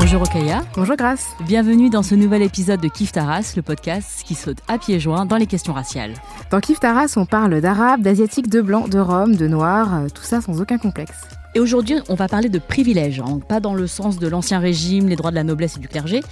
[0.00, 0.62] Bonjour Okaya.
[0.76, 1.36] Bonjour Grace.
[1.46, 5.26] Bienvenue dans ce nouvel épisode de Kif Taras, le podcast qui saute à pieds joints
[5.26, 6.14] dans les questions raciales.
[6.50, 10.22] Dans Kif Taras, on parle d'arabe, d'asiatique, de blanc, de rome, de noir, euh, tout
[10.22, 11.18] ça sans aucun complexe.
[11.54, 13.40] Et aujourd'hui, on va parler de privilèges, hein.
[13.46, 16.22] pas dans le sens de l'ancien régime, les droits de la noblesse et du clergé,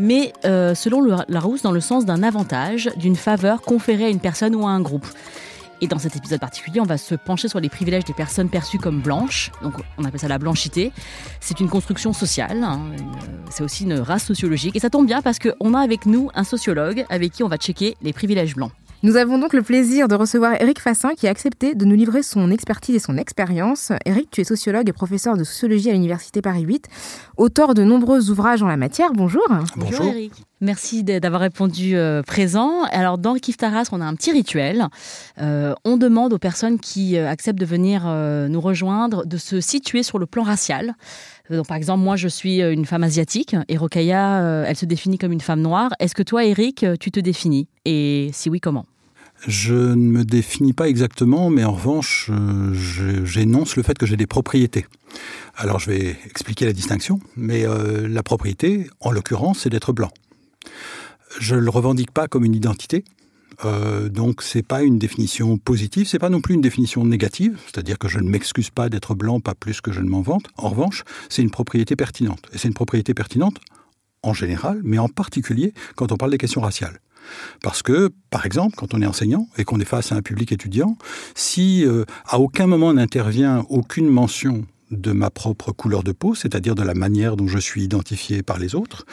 [0.00, 4.56] mais euh, selon Larousse, dans le sens d'un avantage, d'une faveur conférée à une personne
[4.56, 5.06] ou à un groupe.
[5.82, 8.78] Et dans cet épisode particulier, on va se pencher sur les privilèges des personnes perçues
[8.78, 9.50] comme blanches.
[9.62, 10.92] Donc, on appelle ça la blanchité.
[11.40, 12.62] C'est une construction sociale.
[12.62, 12.80] Hein,
[13.50, 14.76] c'est aussi une race sociologique.
[14.76, 17.56] Et ça tombe bien parce qu'on a avec nous un sociologue avec qui on va
[17.56, 18.70] checker les privilèges blancs.
[19.04, 22.22] Nous avons donc le plaisir de recevoir Eric Fassin qui a accepté de nous livrer
[22.22, 23.90] son expertise et son expérience.
[24.06, 26.86] Eric, tu es sociologue et professeur de sociologie à l'Université Paris 8,
[27.36, 29.12] auteur de nombreux ouvrages en la matière.
[29.12, 29.42] Bonjour.
[29.76, 30.32] Bonjour, Eric.
[30.60, 32.84] Merci d'avoir répondu euh, présent.
[32.92, 34.86] Alors dans Kif Taras, on a un petit rituel.
[35.40, 40.04] Euh, on demande aux personnes qui euh, acceptent de venir nous rejoindre de se situer
[40.04, 40.94] sur le plan racial.
[41.50, 45.32] Donc, par exemple, moi, je suis une femme asiatique et Rokaya, elle se définit comme
[45.32, 45.90] une femme noire.
[45.98, 47.66] Est-ce que toi, Eric, tu te définis?
[47.84, 48.86] Et si oui, comment?
[49.46, 52.30] Je ne me définis pas exactement, mais en revanche,
[53.24, 54.86] j'énonce le fait que j'ai des propriétés.
[55.56, 60.10] Alors je vais expliquer la distinction, mais la propriété, en l'occurrence, c'est d'être blanc.
[61.40, 63.04] Je ne le revendique pas comme une identité,
[63.64, 67.98] euh, donc c'est pas une définition positive, c'est pas non plus une définition négative, c'est-à-dire
[67.98, 70.46] que je ne m'excuse pas d'être blanc, pas plus que je ne m'en vante.
[70.56, 72.42] En revanche, c'est une propriété pertinente.
[72.52, 73.58] Et c'est une propriété pertinente
[74.22, 76.98] en général, mais en particulier quand on parle des questions raciales.
[77.62, 80.52] Parce que, par exemple, quand on est enseignant et qu'on est face à un public
[80.52, 80.96] étudiant,
[81.34, 86.74] si euh, à aucun moment n'intervient aucune mention de ma propre couleur de peau, c'est-à-dire
[86.74, 89.06] de la manière dont je suis identifié par les autres,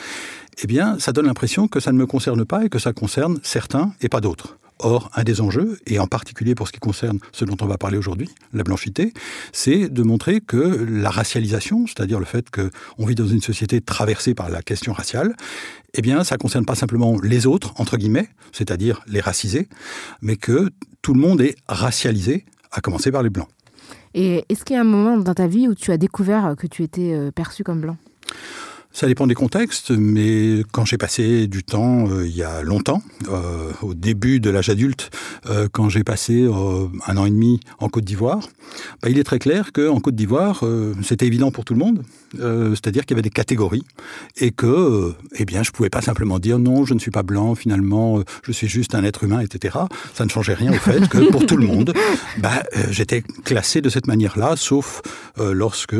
[0.61, 3.39] eh bien, ça donne l'impression que ça ne me concerne pas et que ça concerne
[3.43, 4.57] certains et pas d'autres.
[4.81, 7.77] Or, un des enjeux, et en particulier pour ce qui concerne ce dont on va
[7.77, 9.13] parler aujourd'hui, la blanchité,
[9.51, 14.33] c'est de montrer que la racialisation, c'est-à-dire le fait qu'on vit dans une société traversée
[14.33, 15.35] par la question raciale,
[15.93, 19.67] eh bien, ça ne concerne pas simplement les autres, entre guillemets, c'est-à-dire les racisés,
[20.21, 20.69] mais que
[21.01, 23.47] tout le monde est racialisé, à commencer par les blancs.
[24.13, 26.67] Et est-ce qu'il y a un moment dans ta vie où tu as découvert que
[26.67, 27.97] tu étais euh, perçu comme blanc?
[28.91, 33.03] Ça dépend des contextes, mais quand j'ai passé du temps euh, il y a longtemps,
[33.29, 35.11] euh, au début de l'âge adulte,
[35.47, 36.49] euh, quand j'ai passé
[37.07, 38.49] un an et demi en Côte d'Ivoire,
[39.01, 40.63] bah, il est très clair qu'en Côte d'Ivoire,
[41.03, 43.83] c'était évident pour tout le monde, c'est-à-dire qu'il y avait des catégories
[44.37, 47.55] et que, eh bien, je pouvais pas simplement dire non, je ne suis pas blanc,
[47.55, 49.77] finalement, je suis juste un être humain, etc.
[50.13, 51.93] Ça ne changeait rien au fait que pour tout le monde,
[52.39, 55.01] bah, j'étais classé de cette manière-là, sauf
[55.37, 55.95] lorsque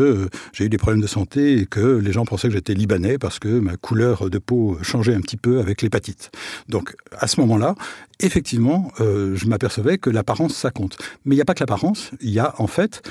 [0.53, 3.37] j'ai eu des problèmes de santé et que les gens pensaient que j'étais libanais parce
[3.37, 6.31] que ma couleur de peau changeait un petit peu avec l'hépatite.
[6.67, 7.75] Donc à ce moment-là,
[8.19, 10.97] effectivement, euh, je m'apercevais que l'apparence, ça compte.
[11.25, 13.03] Mais il n'y a pas que l'apparence, il y a en fait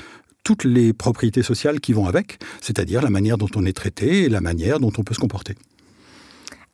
[0.43, 4.29] toutes les propriétés sociales qui vont avec, c'est-à-dire la manière dont on est traité et
[4.29, 5.55] la manière dont on peut se comporter.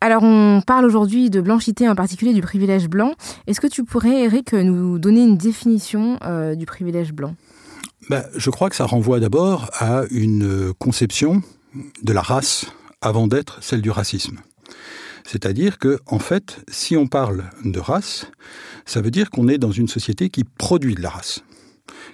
[0.01, 3.13] Alors, on parle aujourd'hui de blanchité, en particulier du privilège blanc.
[3.47, 7.35] Est-ce que tu pourrais, Eric, nous donner une définition euh, du privilège blanc?
[8.09, 11.41] Ben, Je crois que ça renvoie d'abord à une conception
[12.03, 12.67] de la race
[13.05, 14.39] avant d'être celle du racisme.
[15.25, 18.27] C'est-à-dire que, en fait, si on parle de race,
[18.85, 21.44] ça veut dire qu'on est dans une société qui produit de la race,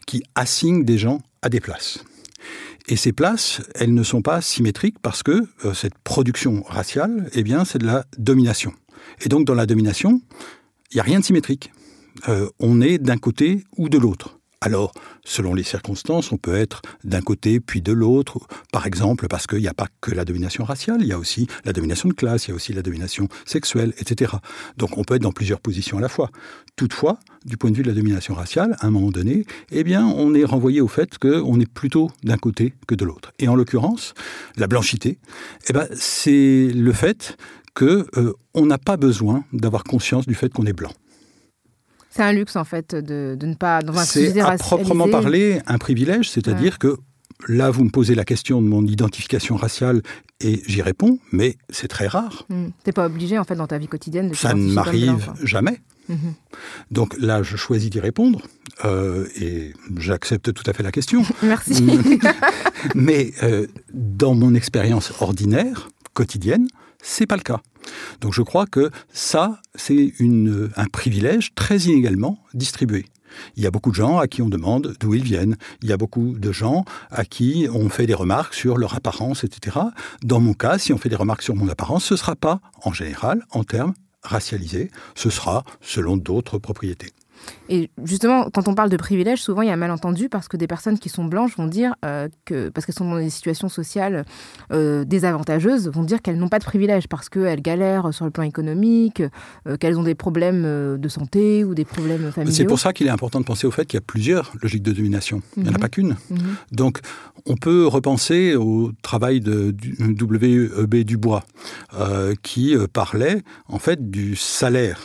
[0.06, 2.04] qui assigne des gens à des places.
[2.88, 7.44] Et ces places, elles ne sont pas symétriques parce que euh, cette production raciale, eh
[7.44, 8.74] bien, c'est de la domination.
[9.22, 10.22] Et donc, dans la domination,
[10.92, 11.72] il n'y a rien de symétrique.
[12.28, 14.41] Euh, on est d'un côté ou de l'autre.
[14.64, 14.92] Alors,
[15.26, 18.38] selon les circonstances, on peut être d'un côté puis de l'autre,
[18.72, 21.48] par exemple parce qu'il n'y a pas que la domination raciale, il y a aussi
[21.66, 24.34] la domination de classe, il y a aussi la domination sexuelle, etc.
[24.78, 26.30] Donc on peut être dans plusieurs positions à la fois.
[26.76, 30.06] Toutefois, du point de vue de la domination raciale, à un moment donné, eh bien,
[30.06, 33.32] on est renvoyé au fait qu'on est plutôt d'un côté que de l'autre.
[33.40, 34.14] Et en l'occurrence,
[34.58, 35.18] la blanchité,
[35.70, 37.36] eh ben, c'est le fait
[37.74, 40.92] qu'on euh, n'a pas besoin d'avoir conscience du fait qu'on est blanc.
[42.12, 45.78] C'est un luxe en fait de, ne pas dans un C'est à proprement parler un
[45.78, 46.98] privilège, c'est-à-dire que
[47.48, 50.02] là, vous me posez la question de mon identification raciale
[50.40, 52.46] et j'y réponds, mais c'est très rare.
[52.50, 55.82] Tu T'es pas obligé, en fait, dans ta vie quotidienne de Ça ne m'arrive jamais.
[56.10, 56.34] Mhm.
[56.92, 58.42] Donc là, je choisis d'y répondre
[58.86, 61.24] euh, et j'accepte tout à fait la question.
[61.44, 61.86] Merci.
[62.96, 66.68] mais euh, dans mon expérience ordinaire, quotidienne,
[67.02, 67.62] c'est pas le cas.
[68.20, 70.14] Donc je crois que ça, c'est
[70.76, 73.06] un privilège très inégalement distribué.
[73.56, 75.56] Il y a beaucoup de gens à qui on demande d'où ils viennent.
[75.82, 79.44] Il y a beaucoup de gens à qui on fait des remarques sur leur apparence,
[79.44, 79.78] etc.
[80.24, 82.60] Dans mon cas, si on fait des remarques sur mon apparence, ce ne sera pas,
[82.84, 83.94] en général, en termes
[84.24, 87.14] racialisés, ce sera selon d'autres propriétés.
[87.70, 90.58] Et justement, quand on parle de privilèges, souvent il y a un malentendu parce que
[90.58, 93.70] des personnes qui sont blanches vont dire euh, que, parce qu'elles sont dans des situations
[93.70, 94.26] sociales
[94.74, 98.44] euh, désavantageuses, vont dire qu'elles n'ont pas de privilèges parce qu'elles galèrent sur le plan
[98.44, 99.24] économique,
[99.68, 102.54] euh, qu'elles ont des problèmes de santé ou des problèmes familiaux.
[102.54, 104.84] C'est pour ça qu'il est important de penser au fait qu'il y a plusieurs logiques
[104.84, 105.42] de domination.
[105.56, 105.82] Il n'y en a mhm.
[105.82, 106.18] pas qu'une.
[106.30, 106.56] Mhm.
[106.74, 107.00] Donc
[107.46, 110.96] on peut repenser au travail de W.E.B.
[111.06, 111.44] Dubois
[112.44, 115.00] qui parlait en fait du salaire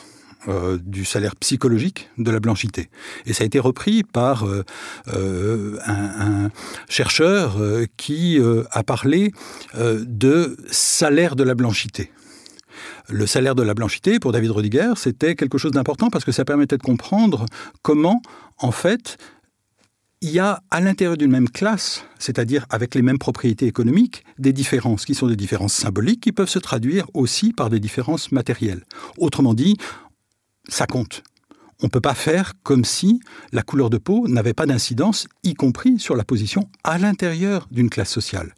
[0.49, 2.89] euh, du salaire psychologique de la blanchité.
[3.25, 4.63] Et ça a été repris par euh,
[5.13, 6.51] euh, un,
[6.89, 7.57] chercheur
[7.97, 8.39] qui
[8.71, 9.33] a parlé
[9.75, 12.13] de salaire de la blanchité.
[13.09, 16.45] Le salaire de la blanchité, pour David Rodiger, c'était quelque chose d'important parce que ça
[16.45, 17.47] permettait de comprendre
[17.83, 18.23] comment,
[18.59, 19.17] en fait,
[20.23, 24.53] il y a à l'intérieur d'une même classe, c'est-à-dire avec les mêmes propriétés économiques, des
[24.53, 28.85] différences qui sont des différences symboliques qui peuvent se traduire aussi par des différences matérielles.
[29.19, 29.77] Autrement dit,
[30.69, 31.23] ça compte.
[31.83, 33.21] On ne peut pas faire comme si
[33.53, 37.91] la couleur de peau n'avait pas d'incidence, y compris sur la position à l'intérieur d'une
[37.91, 38.55] classe sociale.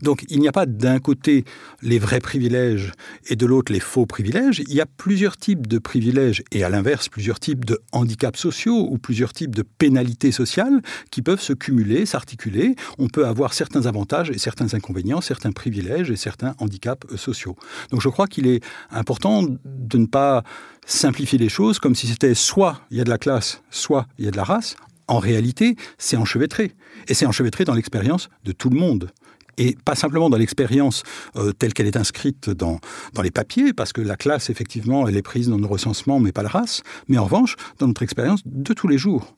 [0.00, 1.44] Donc il n'y a pas d'un côté
[1.82, 2.92] les vrais privilèges
[3.26, 4.62] et de l'autre les faux privilèges.
[4.68, 8.88] Il y a plusieurs types de privilèges et à l'inverse plusieurs types de handicaps sociaux
[8.90, 12.74] ou plusieurs types de pénalités sociales qui peuvent se cumuler, s'articuler.
[12.98, 17.56] On peut avoir certains avantages et certains inconvénients, certains privilèges et certains handicaps sociaux.
[17.90, 20.42] Donc je crois qu'il est important de ne pas
[20.86, 24.24] simplifier les choses comme si c'était soit il y a de la classe, soit il
[24.24, 24.76] y a de la race.
[25.08, 26.72] En réalité, c'est enchevêtré.
[27.08, 29.10] Et c'est enchevêtré dans l'expérience de tout le monde
[29.58, 31.02] et pas simplement dans l'expérience
[31.36, 32.78] euh, telle qu'elle est inscrite dans,
[33.14, 36.32] dans les papiers, parce que la classe, effectivement, elle est prise dans nos recensements, mais
[36.32, 39.34] pas la race, mais en revanche, dans notre expérience de tous les jours.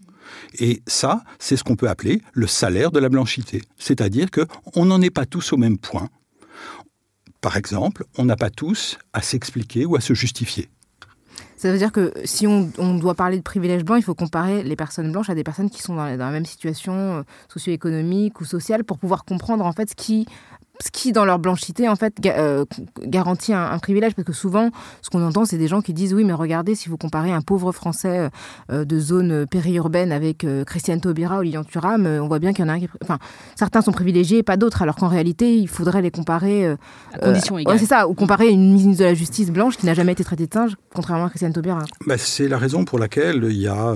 [0.59, 3.63] Et ça, c'est ce qu'on peut appeler le salaire de la blanchité.
[3.79, 6.09] C'est-à-dire qu'on n'en est pas tous au même point.
[7.41, 10.69] Par exemple, on n'a pas tous à s'expliquer ou à se justifier.
[11.59, 14.77] Ça veut dire que si on, doit parler de privilèges blancs, il faut comparer les
[14.77, 18.85] personnes blanches à des personnes qui sont dans la même situation euh, socio-économique ou sociale
[18.85, 20.29] pour pouvoir comprendre en fait qui
[20.81, 22.65] ce qui, dans leur blanchité, en fait, euh,
[23.03, 24.15] garantit un, privilège.
[24.15, 24.71] Parce que souvent,
[25.03, 27.41] ce qu'on entend, c'est des gens qui disent Oui, mais regardez, si vous comparez un
[27.41, 28.31] pauvre Français
[28.71, 32.65] euh, de zone périurbaine avec euh, Christiane Taubira ou Lilian Thuram, on voit bien qu'il
[32.65, 32.89] y en a un qui.
[33.03, 33.19] Enfin,
[33.57, 36.77] certains sont privilégiés et pas d'autres, alors qu'en réalité, il faudrait les comparer.
[37.13, 37.79] à condition égale.
[37.79, 40.47] c'est ça, ou comparer une ministre de la Justice blanche qui n'a jamais été traitée
[40.47, 41.85] de singe, contrairement à Christiane Taubira.
[42.07, 43.95] Bah, c'est la raison pour laquelle il y a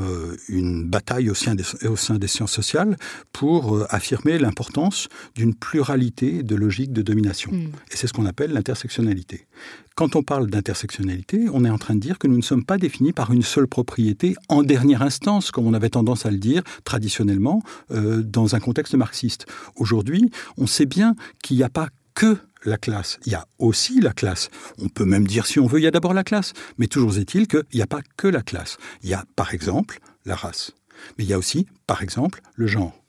[0.48, 2.96] une bataille au sein des, au sein des sciences sociales
[3.32, 7.50] pour affirmer l'importance d'une pluralité de logiques de domination.
[7.52, 7.70] Hmm.
[7.90, 9.46] Et c'est ce qu'on appelle l'intersectionnalité.
[9.94, 12.78] Quand on parle d'intersectionnalité, on est en train de dire que nous ne sommes pas
[12.78, 16.62] définis par une seule propriété en dernière instance, comme on avait tendance à le dire
[16.84, 19.46] traditionnellement euh, dans un contexte marxiste.
[19.76, 23.18] Aujourd'hui, on sait bien qu'il n'y a pas que la classe.
[23.26, 24.50] Il y a aussi la classe.
[24.78, 26.52] On peut même dire, si on veut, il y a d'abord la classe.
[26.78, 28.78] Mais toujours est-il qu'il n'y a pas que la classe.
[29.02, 30.72] Il y a, par exemple, la race.
[31.18, 33.01] Mais il y a aussi, par exemple, le genre.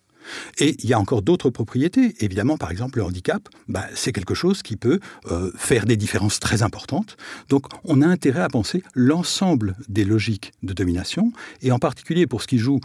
[0.58, 2.16] Et il y a encore d'autres propriétés.
[2.20, 5.00] Évidemment, par exemple, le handicap, bah, c'est quelque chose qui peut
[5.32, 7.18] euh, faire des différences très importantes.
[7.50, 12.42] Donc, on a intérêt à penser l'ensemble des logiques de domination, et en particulier pour
[12.42, 12.80] ce qui joue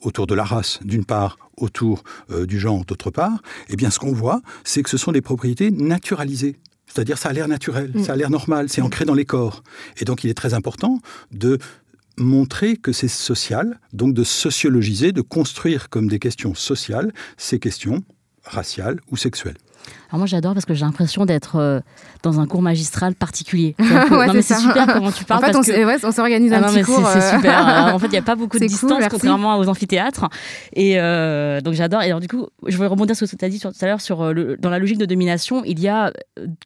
[0.00, 3.98] autour de la race, d'une part, autour euh, du genre, d'autre part, eh bien, ce
[3.98, 6.56] qu'on voit, c'est que ce sont des propriétés naturalisées.
[6.86, 8.04] C'est-à-dire, ça a l'air naturel, mm.
[8.04, 9.62] ça a l'air normal, c'est ancré dans les corps.
[9.98, 11.00] Et donc, il est très important
[11.32, 11.58] de
[12.18, 18.02] montrer que c'est social, donc de sociologiser, de construire comme des questions sociales ces questions
[18.44, 19.56] raciales ou sexuelles.
[20.08, 21.80] Alors moi j'adore parce que j'ai l'impression d'être euh,
[22.22, 23.74] dans un cours magistral particulier.
[23.78, 25.44] non mais c'est super comment tu parles.
[25.44, 27.06] En fait, on, s'organise un ah petit cours.
[27.12, 27.36] C'est euh.
[27.36, 27.66] super.
[27.94, 30.28] en fait, il n'y a pas beaucoup de distance contrairement aux amphithéâtres.
[30.72, 32.02] Et euh, donc j'adore.
[32.02, 33.86] Et alors du coup, je voulais rebondir sur ce que tu as dit tout à
[33.86, 36.12] l'heure sur dans la logique de domination, il y a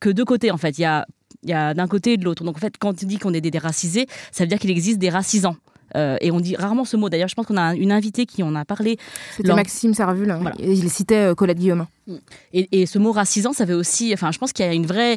[0.00, 0.78] que deux côtés en fait.
[0.78, 1.06] Il y a
[1.42, 2.44] il y a d'un côté et de l'autre.
[2.44, 4.98] Donc en fait, quand tu dis qu'on est des déracisés, ça veut dire qu'il existe
[4.98, 5.56] des racisants.
[5.96, 7.08] Euh, et on dit rarement ce mot.
[7.08, 8.98] D'ailleurs, je pense qu'on a une invitée qui en a parlé.
[9.36, 10.30] C'était Maxime Servul.
[10.30, 10.52] Hein.
[10.58, 11.86] Il citait euh, Colette Guillaume.
[12.06, 12.14] Mm.
[12.54, 14.12] Et, ce mot racisant, ça veut aussi.
[14.12, 15.16] Enfin, je pense qu'il y a une vraie.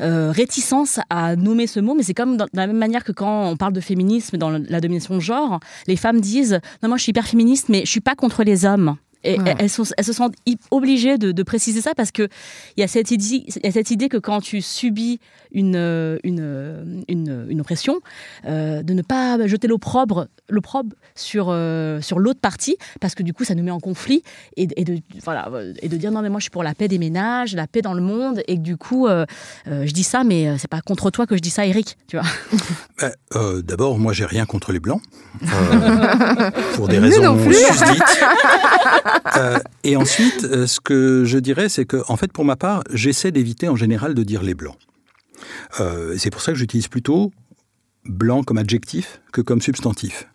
[0.00, 3.50] Euh, réticence à nommer ce mot, mais c'est comme de la même manière que quand
[3.50, 7.02] on parle de féminisme dans la domination de genre, les femmes disent non moi je
[7.02, 8.96] suis hyper féministe, mais je suis pas contre les hommes.
[9.22, 10.34] Et elles, sont, elles, se sentent
[10.70, 12.28] obligées de, préciser ça parce qu'il
[12.76, 15.20] y, a cette idée, y a cette idée que quand tu subis
[15.52, 15.76] une,
[16.22, 18.00] une, une, une oppression,
[18.46, 20.26] euh, de ne pas jeter l'opprobre
[21.14, 24.22] sur, euh, sur l'autre partie parce que du coup ça nous met en conflit
[24.56, 25.50] et, de, voilà,
[25.82, 27.82] et de dire non mais moi je suis pour la paix des ménages, la paix
[27.82, 29.26] dans le monde et que du coup euh,
[29.66, 32.26] je dis ça mais c'est pas contre toi que je dis ça Eric, tu vois.
[33.00, 35.00] Ben, d'abord moi j'ai rien contre les blancs
[36.74, 38.02] pour des raisons susdites.
[39.36, 42.82] Euh, et ensuite, euh, ce que je dirais, c'est que, en fait, pour ma part,
[42.92, 44.76] j'essaie d'éviter en général de dire les blancs.
[45.80, 47.32] Euh, c'est pour ça que j'utilise plutôt
[48.04, 50.28] blanc comme adjectif que comme substantif.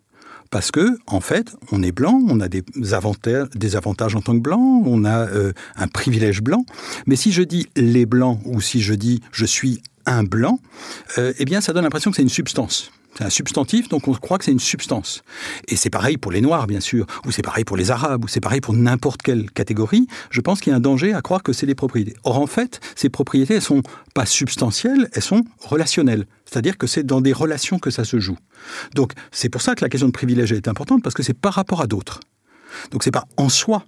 [0.51, 2.63] Parce que, en fait, on est blanc, on a des
[2.94, 5.27] avantages, des avantages en tant que blanc, on a
[5.75, 6.65] un privilège blanc.
[7.08, 10.60] Mais si je dis les blancs ou si je dis je suis un blanc,
[11.17, 12.91] eh bien, ça donne l'impression que c'est une substance.
[13.17, 15.24] C'est un substantif, donc on croit que c'est une substance.
[15.67, 18.27] Et c'est pareil pour les Noirs, bien sûr, ou c'est pareil pour les Arabes, ou
[18.27, 20.07] c'est pareil pour n'importe quelle catégorie.
[20.31, 22.15] Je pense qu'il y a un danger à croire que c'est des propriétés.
[22.24, 26.25] Or, en fait, ces propriétés, elles sont pas substantielles, elles sont relationnelles.
[26.45, 28.38] C'est-à-dire que c'est dans des relations que ça se joue.
[28.95, 31.53] Donc, c'est pour ça que la question de privilège est importante, parce que c'est par
[31.53, 32.19] rapport à d'autres.
[32.91, 33.86] Donc, c'est pas en soi.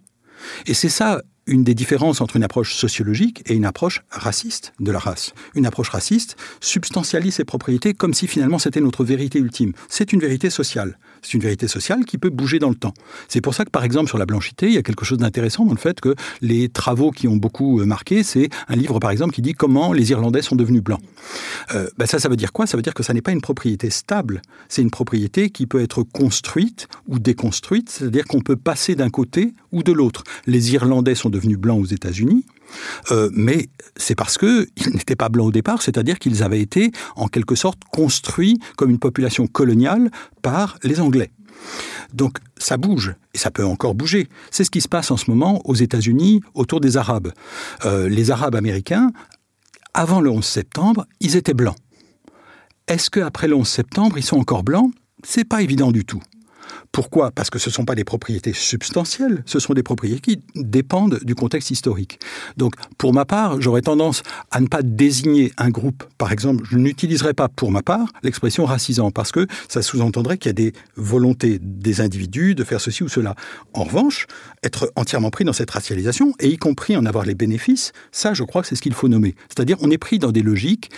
[0.68, 4.92] Et c'est ça une des différences entre une approche sociologique et une approche raciste de
[4.92, 5.34] la race.
[5.56, 9.74] Une approche raciste substantialise ses propriétés comme si finalement c'était notre vérité ultime.
[9.90, 11.00] C'est une vérité sociale.
[11.22, 12.94] C'est une vérité sociale qui peut bouger dans le temps.
[13.28, 15.66] C'est pour ça que, par exemple, sur la blanchité, il y a quelque chose d'intéressant
[15.66, 19.12] dans le fait que les travaux qui ont beaucoup euh, marqué, c'est un livre, par
[19.12, 21.02] exemple, qui dit comment les Irlandais sont devenus blancs.
[21.98, 22.68] Ben ça, ça veut dire quoi?
[22.68, 24.42] Ça veut dire que ça n'est pas une propriété stable.
[24.70, 29.54] C'est une propriété qui peut être construite ou déconstruite, c'est-à-dire qu'on peut passer d'un côté
[29.72, 30.24] ou de l'autre.
[30.46, 32.46] Les Irlandais sont devenus blancs aux États-Unis.
[33.12, 37.28] Euh, mais c'est parce qu'ils n'étaient pas blancs au départ, c'est-à-dire qu'ils avaient été en
[37.28, 41.32] quelque sorte construits comme une population coloniale par les Anglais.
[42.14, 44.28] Donc ça bouge, et ça peut encore bouger.
[44.52, 47.32] C'est ce qui se passe en ce moment aux États-Unis autour des Arabes.
[47.86, 49.12] Euh, les Arabes américains,
[49.94, 51.78] avant le 11 septembre, ils étaient blancs.
[52.88, 54.92] Est-ce qu'après le 11 septembre, ils sont encore blancs?
[55.24, 56.22] C'est pas évident du tout.
[56.98, 57.30] Pourquoi?
[57.30, 61.20] Parce que ce ne sont pas des propriétés substantielles, ce sont des propriétés qui dépendent
[61.22, 62.20] du contexte historique.
[62.58, 66.06] Donc, pour ma part, j'aurais tendance à ne pas désigner un groupe.
[66.18, 70.50] Par exemple, je n'utiliserai pas, pour ma part, l'expression racisant, parce que ça sous-entendrait qu'il
[70.50, 73.36] y a des volontés des individus de faire ceci ou cela.
[73.76, 74.26] En revanche,
[74.64, 78.42] être entièrement pris dans cette racialisation, et y compris en avoir les bénéfices, ça, je
[78.42, 79.36] crois que c'est ce qu'il faut nommer.
[79.50, 80.90] C'est-à-dire, on est pris dans des logiques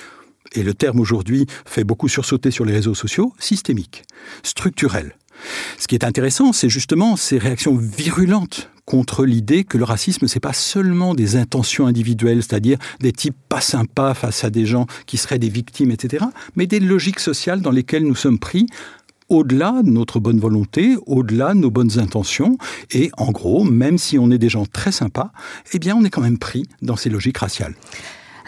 [0.55, 4.05] et le terme aujourd'hui fait beaucoup sursauter sur les réseaux sociaux, systémiques,
[4.43, 5.17] structurelles.
[5.77, 10.39] Ce qui est intéressant, c'est justement ces réactions virulentes contre l'idée que le racisme, c'est
[10.39, 15.17] pas seulement des intentions individuelles, c'est-à-dire des types pas sympas face à des gens qui
[15.17, 18.65] seraient des victimes, etc., mais des logiques sociales dans lesquelles nous sommes pris
[19.29, 22.57] au-delà de notre bonne volonté, au-delà de nos bonnes intentions,
[22.91, 25.31] et en gros, même si on est des gens très sympas,
[25.71, 27.75] eh bien on est quand même pris dans ces logiques raciales.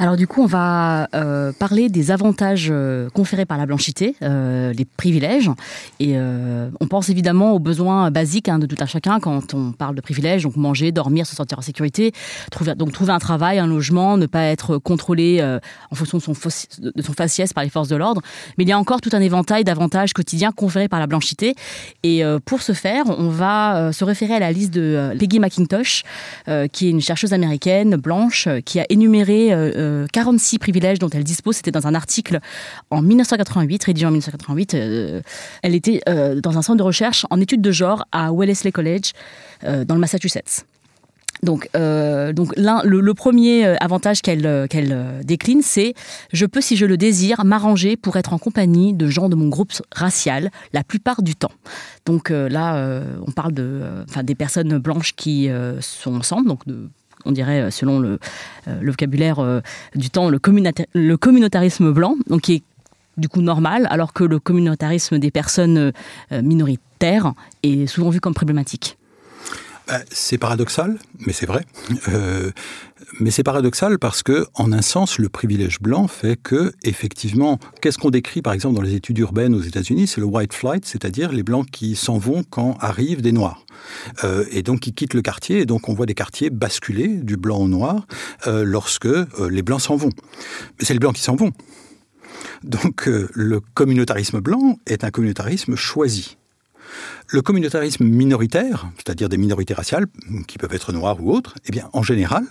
[0.01, 4.73] Alors du coup, on va euh, parler des avantages euh, conférés par la blanchité, euh,
[4.73, 5.51] les privilèges.
[5.99, 9.93] Et on pense évidemment aux besoins basiques hein, de tout un chacun quand on parle
[9.93, 12.13] de privilèges, donc manger, dormir, se sentir en sécurité,
[12.49, 15.43] trouver, donc trouver un travail, un logement, ne pas être contrôlé
[15.91, 18.21] en fonction de son, de son faciès par les forces de l'ordre.
[18.57, 21.53] Mais il y a encore tout un éventail d'avantages quotidiens conférés par la blanchité.
[22.01, 26.03] Et pour ce faire, on va se référer à la liste de Peggy McIntosh,
[26.71, 29.51] qui est une chercheuse américaine blanche qui a énuméré
[30.11, 31.57] 46 privilèges dont elle dispose.
[31.57, 32.39] C'était dans un article
[32.89, 34.73] en 1988, rédigé en 1988.
[34.73, 35.21] Euh,
[35.63, 39.11] elle était euh, dans un centre de recherche en études de genre à Wellesley College,
[39.63, 40.65] euh, dans le Massachusetts.
[41.43, 45.95] Donc, donc le, premier avantage qu'elle qu'elle décline, c'est
[46.31, 49.47] je peux, si je le désire, m'arranger pour être en compagnie de gens de mon
[49.47, 51.51] groupe racial la plupart du temps.
[52.05, 56.87] Donc là, on parle de, enfin, des personnes blanches qui sont ensemble, donc de
[57.25, 58.19] on dirait, euh, selon le,
[58.67, 59.61] euh, vocabulaire euh,
[59.95, 62.63] du temps, le, communautarisme blanc, qui est
[63.17, 65.91] du coup normal, alors que le communautarisme des personnes
[66.31, 68.97] minoritaires est souvent vu comme problématique.
[70.09, 71.65] C'est paradoxal, mais c'est vrai.
[73.19, 77.97] Mais c'est paradoxal parce que, en un sens, le privilège blanc fait que, effectivement, qu'est-ce
[77.97, 80.07] qu'on décrit, par exemple, dans les études urbaines aux États-Unis?
[80.07, 83.65] C'est le white flight, c'est-à-dire les blancs qui s'en vont quand arrivent des noirs.
[84.23, 87.37] Euh, et donc ils quittent le quartier, et donc on voit des quartiers basculer du
[87.37, 88.05] blanc au noir
[88.47, 90.11] euh, lorsque euh, les blancs s'en vont.
[90.79, 91.51] Mais c'est les blancs qui s'en vont.
[92.63, 96.37] Donc le communautarisme blanc est un communautarisme choisi.
[97.27, 100.05] Le communautarisme minoritaire, c'est-à-dire des minorités raciales,
[100.47, 102.43] qui peuvent être noires ou autres, eh bien, en général,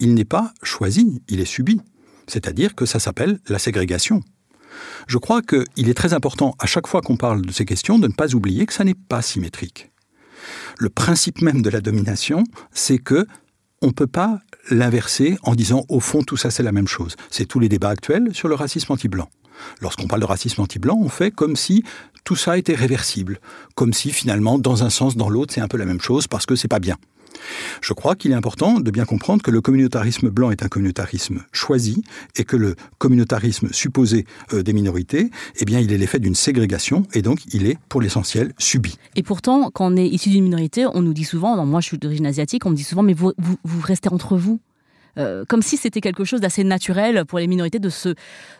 [0.00, 1.80] il n'est pas choisi, il est subi.
[2.26, 4.22] C'est-à-dire que ça s'appelle la ségrégation.
[5.06, 8.08] Je crois qu'il est très important, à chaque fois qu'on parle de ces questions, de
[8.08, 9.90] ne pas oublier que ça n'est pas symétrique.
[10.78, 13.26] Le principe même de la domination, c'est que
[13.82, 17.16] on ne peut pas l'inverser en disant au fond tout ça c'est la même chose.
[17.30, 19.28] C'est tous les débats actuels sur le racisme anti-blanc.
[19.80, 21.84] Lorsqu'on parle de racisme anti-blanc, on fait comme si
[22.24, 23.38] tout ça était réversible,
[23.74, 26.46] comme si finalement dans un sens, dans l'autre, c'est un peu la même chose parce
[26.46, 26.96] que c'est pas bien.
[27.80, 31.42] Je crois qu'il est important de bien comprendre que le communautarisme blanc est un communautarisme
[31.52, 32.02] choisi
[32.36, 37.04] et que le communautarisme supposé euh, des minorités, eh bien, il est l'effet d'une ségrégation
[37.12, 38.96] et donc il est pour l'essentiel subi.
[39.14, 41.98] Et pourtant, quand on est issu d'une minorité, on nous dit souvent, moi je suis
[41.98, 44.60] d'origine asiatique, on me dit souvent, mais vous, vous restez entre vous.
[45.18, 48.14] Euh, comme si c'était quelque chose d'assez naturel pour les minorités de se,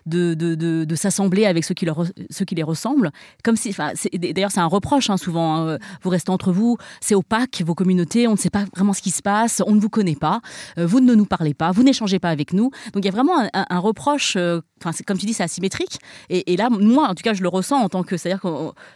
[0.07, 3.11] de, de, de, s'assembler avec ceux qui, leur, ceux qui les ressemblent.
[3.45, 3.75] Comme si,
[4.15, 5.69] d'ailleurs, c'est un reproche hein, souvent.
[5.69, 9.03] Hein, vous restez entre vous, c'est opaque vos communautés, on ne sait pas vraiment ce
[9.03, 10.41] qui se passe, on ne vous connaît pas,
[10.79, 12.71] euh, vous ne nous parlez pas, vous n'échangez pas avec nous.
[12.93, 14.37] Donc il y a vraiment un, reproche.
[14.37, 15.99] Euh, enfin, comme tu dis, c'est asymétrique.
[16.31, 18.49] Et, là, moi, en tout cas, je le ressens en tant que, c'est-à-dire que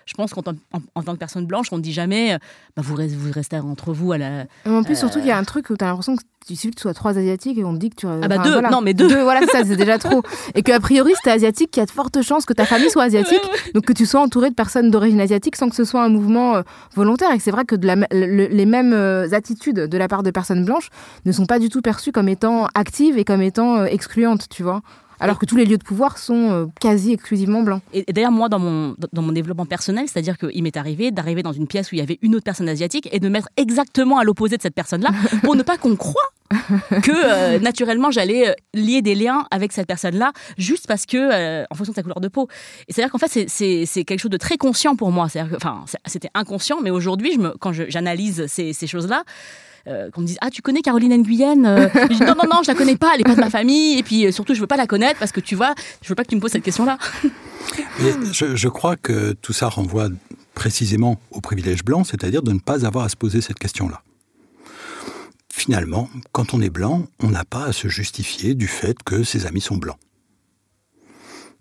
[0.07, 0.55] je pense qu'en tant,
[0.95, 2.39] en, tant que personne blanche, on ne dit jamais,
[2.77, 4.47] bah, vous, vous restez entre vous à la.
[4.67, 6.71] En plus, surtout, il y a un truc où tu as l'impression que il suffit
[6.71, 8.61] que tu sois trois asiatiques et on te dit que tu ah bah deux.
[8.61, 10.23] non mais deux, deux voilà ça c'est déjà trop.
[10.55, 12.65] Et que a priori si t'es asiatique qu'il y a de fortes chances que ta
[12.65, 13.43] famille soit asiatique.
[13.75, 16.57] donc que tu sois entouré de personnes d'origine asiatique sans que ce soit un mouvement
[16.57, 16.63] euh,
[16.95, 17.31] volontaire.
[17.33, 20.31] Et que c'est vrai que de la, les mêmes euh, attitudes de la part de
[20.31, 20.89] personnes blanches
[21.25, 24.63] ne sont pas du tout perçues comme étant actives et comme étant euh, excluantes tu
[24.63, 24.81] vois
[25.21, 27.83] alors que tous les lieux de pouvoir sont euh, quasi exclusivement blancs.
[27.93, 31.53] Et, d'ailleurs, moi, dans mon, dans mon développement personnel, c'est-à-dire qu'il m'est arrivé d'arriver dans
[31.53, 34.25] une pièce où il y avait une autre personne asiatique et de mettre exactement à
[34.25, 35.11] l'opposé de cette personne-là
[35.45, 36.23] pour ne pas qu'on croie
[37.03, 41.75] que euh, naturellement j'allais euh, lier des liens avec cette personne-là juste parce que en
[41.77, 42.49] fonction de sa couleur de peau.
[42.89, 45.29] Et c'est-à-dire qu'en fait c'est quelque chose de très conscient pour moi.
[45.55, 49.23] Enfin c'était inconscient, mais aujourd'hui quand j'analyse ces, ces choses-là,
[49.87, 52.63] euh, qu'on me dise Ah, tu connais Caroline Nguyen euh je dis, Non, non, non,
[52.63, 53.99] je la connais pas, elle est pas de ma famille.
[53.99, 56.15] Et puis euh, surtout, je veux pas la connaître parce que tu vois, je veux
[56.15, 56.99] pas que tu me poses cette question-là.
[58.33, 60.09] je, je crois que tout ça renvoie
[60.55, 64.03] précisément au privilège blanc, c'est-à-dire de ne pas avoir à se poser cette question-là
[65.53, 69.45] finalement, quand on est blanc, on n'a pas à se justifier du fait que ses
[69.45, 69.99] amis sont blancs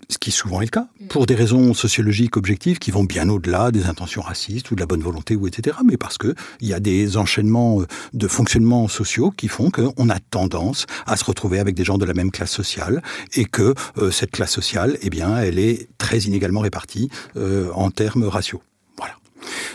[0.09, 3.71] ce qui souvent est le cas, pour des raisons sociologiques objectives qui vont bien au-delà
[3.71, 5.77] des intentions racistes ou de la bonne volonté ou etc.
[5.85, 10.09] Mais parce que il y a des enchaînements euh, de fonctionnements sociaux qui font qu'on
[10.09, 13.75] a tendance à se retrouver avec des gens de la même classe sociale et que
[13.97, 18.63] euh, cette classe sociale, eh bien, elle est très inégalement répartie euh, en termes raciaux.
[18.97, 19.13] Voilà.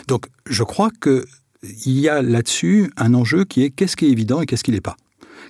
[0.07, 1.25] Donc, je crois que
[1.85, 4.71] il y a là-dessus un enjeu qui est qu'est-ce qui est évident et qu'est-ce qui
[4.71, 4.97] n'est pas.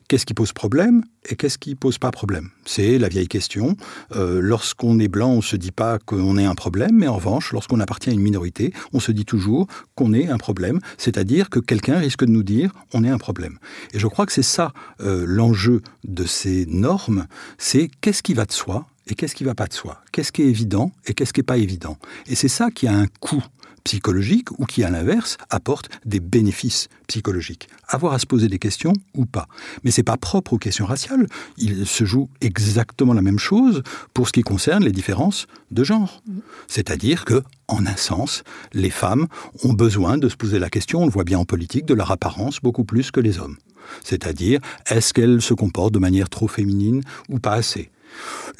[0.07, 3.75] Qu'est-ce qui pose problème et qu'est-ce qui pose pas problème C'est la vieille question.
[4.15, 7.51] Euh, lorsqu'on est blanc, on se dit pas qu'on est un problème, mais en revanche,
[7.53, 9.65] lorsqu'on appartient à une minorité, on se dit toujours
[9.95, 13.57] qu'on est un problème, c'est-à-dire que quelqu'un risque de nous dire on est un problème.
[13.93, 17.25] Et je crois que c'est ça euh, l'enjeu de ces normes,
[17.57, 20.43] c'est qu'est-ce qui va de soi et qu'est-ce qui va pas de soi Qu'est-ce qui
[20.43, 23.43] est évident et qu'est-ce qui n'est pas évident Et c'est ça qui a un coût
[23.85, 27.69] psychologique ou qui, à l'inverse, apporte des bénéfices psychologiques.
[27.87, 29.47] Avoir à se poser des questions ou pas.
[29.83, 31.27] Mais c'est pas propre aux questions raciales.
[31.57, 36.21] Il se joue exactement la même chose pour ce qui concerne les différences de genre.
[36.67, 38.43] C'est-à-dire que, en un sens,
[38.73, 39.27] les femmes
[39.63, 42.11] ont besoin de se poser la question, on le voit bien en politique, de leur
[42.11, 43.57] apparence beaucoup plus que les hommes.
[44.03, 47.91] C'est-à-dire, est-ce qu'elles se comportent de manière trop féminine ou pas assez?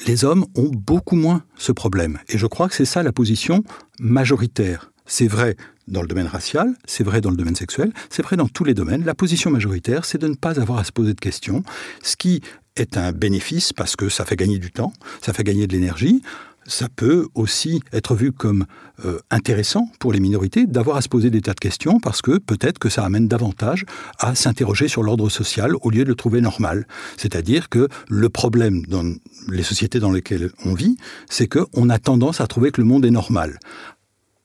[0.06, 2.18] Les hommes ont beaucoup moins ce problème.
[2.28, 3.64] Et je crois que c'est ça la position
[3.98, 5.56] majoritaire c'est vrai
[5.88, 8.74] dans le domaine racial, c'est vrai dans le domaine sexuel, c'est vrai dans tous les
[8.74, 9.04] domaines.
[9.04, 11.62] La position majoritaire, c'est de ne pas avoir à se poser de questions,
[12.02, 12.42] ce qui
[12.76, 14.92] est un bénéfice parce que ça fait gagner du temps,
[15.22, 16.22] ça fait gagner de l'énergie.
[16.68, 18.66] Ça peut aussi être vu comme
[19.04, 22.38] euh, intéressant pour les minorités d'avoir à se poser des tas de questions parce que
[22.38, 23.84] peut-être que ça amène davantage
[24.18, 26.88] à s'interroger sur l'ordre social au lieu de le trouver normal.
[27.18, 29.04] C'est-à-dire que le problème dans
[29.46, 30.96] les sociétés dans lesquelles on vit,
[31.30, 33.60] c'est qu'on a tendance à trouver que le monde est normal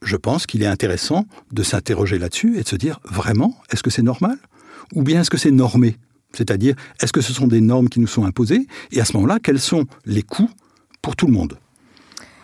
[0.02, 3.90] je pense qu'il est intéressant de s'interroger là-dessus et de se dire vraiment, est-ce que
[3.90, 4.38] c'est normal?
[4.94, 5.98] Ou bien est-ce que c'est normé?
[6.34, 8.68] C'est-à-dire, est-ce que ce sont des normes qui nous sont imposées?
[8.92, 10.50] Et à ce moment-là, quels sont les coûts
[11.02, 11.58] pour tout le monde?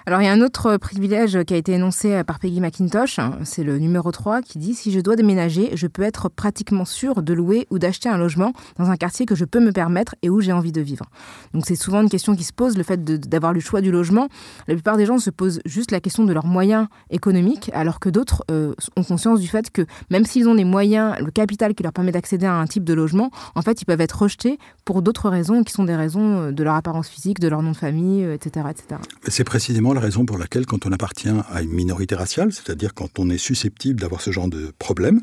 [0.08, 3.39] Alors il y a un autre privilège qui a été énoncé par Peggy McIntosh, hein,
[3.43, 7.22] c'est le numéro 3 qui dit si je dois déménager, je peux être pratiquement sûr
[7.22, 10.30] de louer ou d'acheter un logement dans un quartier que je peux me permettre et
[10.30, 11.08] où j'ai envie de vivre.
[11.54, 14.30] Donc c'est souvent une question qui se pose, le fait d'avoir le choix du logement.
[14.70, 18.08] La plupart des gens se posent juste la question de leurs moyens économiques, alors que
[18.08, 21.84] d'autres euh, ont conscience du fait que même s'ils ont les moyens, le capital qui
[21.84, 25.02] leur permet d'accéder à un type de logement, en fait ils peuvent être rejetés pour
[25.02, 27.78] d'autres raisons qui sont des raisons euh, de leur apparence physique, de leur nom de
[27.78, 28.67] famille, etc.
[28.67, 29.02] Euh, etc.
[29.28, 33.18] C'est précisément la raison pour laquelle, quand on appartient à une minorité raciale, c'est-à-dire quand
[33.18, 35.22] on est susceptible d'avoir ce genre de problème,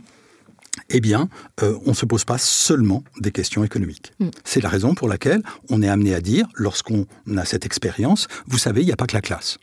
[0.91, 1.29] eh bien,
[1.63, 4.13] euh, on ne se pose pas seulement des questions économiques.
[4.19, 4.31] Mm.
[4.43, 7.07] C'est la raison pour laquelle on est amené à dire, lorsqu'on
[7.37, 9.59] a cette expérience, vous savez, il n'y a pas que la classe.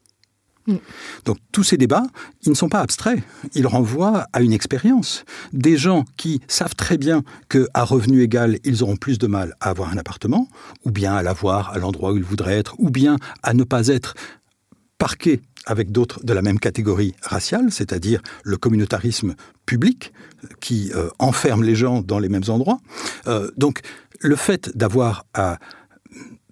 [1.25, 2.05] Donc tous ces débats,
[2.43, 3.21] ils ne sont pas abstraits,
[3.55, 5.25] ils renvoient à une expérience.
[5.53, 9.69] Des gens qui savent très bien qu'à revenu égal, ils auront plus de mal à
[9.69, 10.47] avoir un appartement,
[10.85, 13.87] ou bien à l'avoir à l'endroit où ils voudraient être, ou bien à ne pas
[13.87, 14.13] être
[15.01, 19.33] parqués avec d'autres de la même catégorie raciale, c'est-à-dire le communautarisme
[19.65, 20.13] public
[20.59, 22.77] qui euh, enferme les gens dans les mêmes endroits.
[23.25, 23.81] Euh, donc
[24.19, 25.57] le fait d'avoir à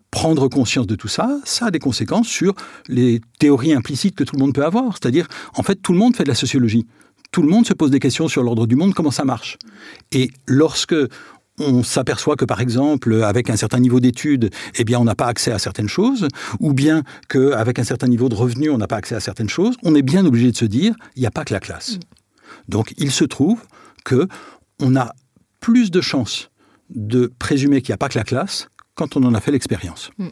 [0.09, 2.55] prendre conscience de tout ça, ça a des conséquences sur
[2.87, 4.97] les théories implicites que tout le monde peut avoir.
[4.97, 6.87] C'est-à-dire, en fait, tout le monde fait de la sociologie.
[7.31, 9.59] Tout le monde se pose des questions sur l'ordre du monde, comment ça marche.
[10.11, 10.95] Et lorsque
[11.59, 15.27] on s'aperçoit que, par exemple, avec un certain niveau d'études, eh bien, on n'a pas
[15.27, 16.27] accès à certaines choses,
[16.59, 19.75] ou bien qu'avec un certain niveau de revenus, on n'a pas accès à certaines choses,
[19.83, 21.95] on est bien obligé de se dire, il n'y a pas que la classe.
[21.95, 21.99] Mm.
[22.69, 23.59] Donc, il se trouve
[24.03, 24.27] que
[24.81, 25.13] on a
[25.59, 26.49] plus de chances
[26.89, 30.11] de présumer qu'il n'y a pas que la classe quand on en a fait l'expérience.
[30.17, 30.27] Mm.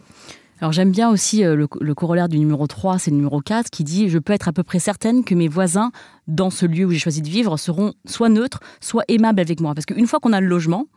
[0.59, 3.83] Alors j'aime bien aussi euh, le, corollaire du numéro 3, c'est le numéro 4, qui
[3.83, 5.91] dit Je peux être à peu près certaine que mes voisins,
[6.27, 9.75] dans ce lieu où j'ai choisi de vivre, seront soit neutres, soit aimables avec moi.
[9.75, 10.87] Parce qu'une fois qu'on a le logement,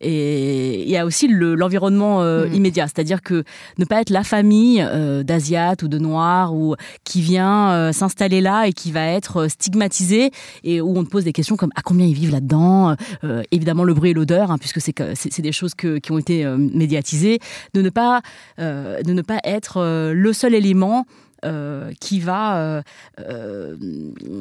[0.00, 2.54] et il y a aussi l'environnement euh, mm.
[2.54, 3.44] immédiat, c'est-à-dire que
[3.78, 8.40] ne pas être la famille euh, d'Asiates ou de Noirs ou qui vient euh, s'installer
[8.40, 10.30] là et qui va être stigmatisée
[10.62, 12.96] et où on te pose des questions comme à combien ils vivent là-dedans,
[13.50, 17.38] évidemment le bruit et l'odeur, hein, puisque c'est des choses qui ont été médiatisées,
[17.74, 18.22] de ne pas
[18.58, 21.06] de ne pas être le seul élément
[21.44, 22.82] euh, qui va euh,
[23.20, 23.76] euh,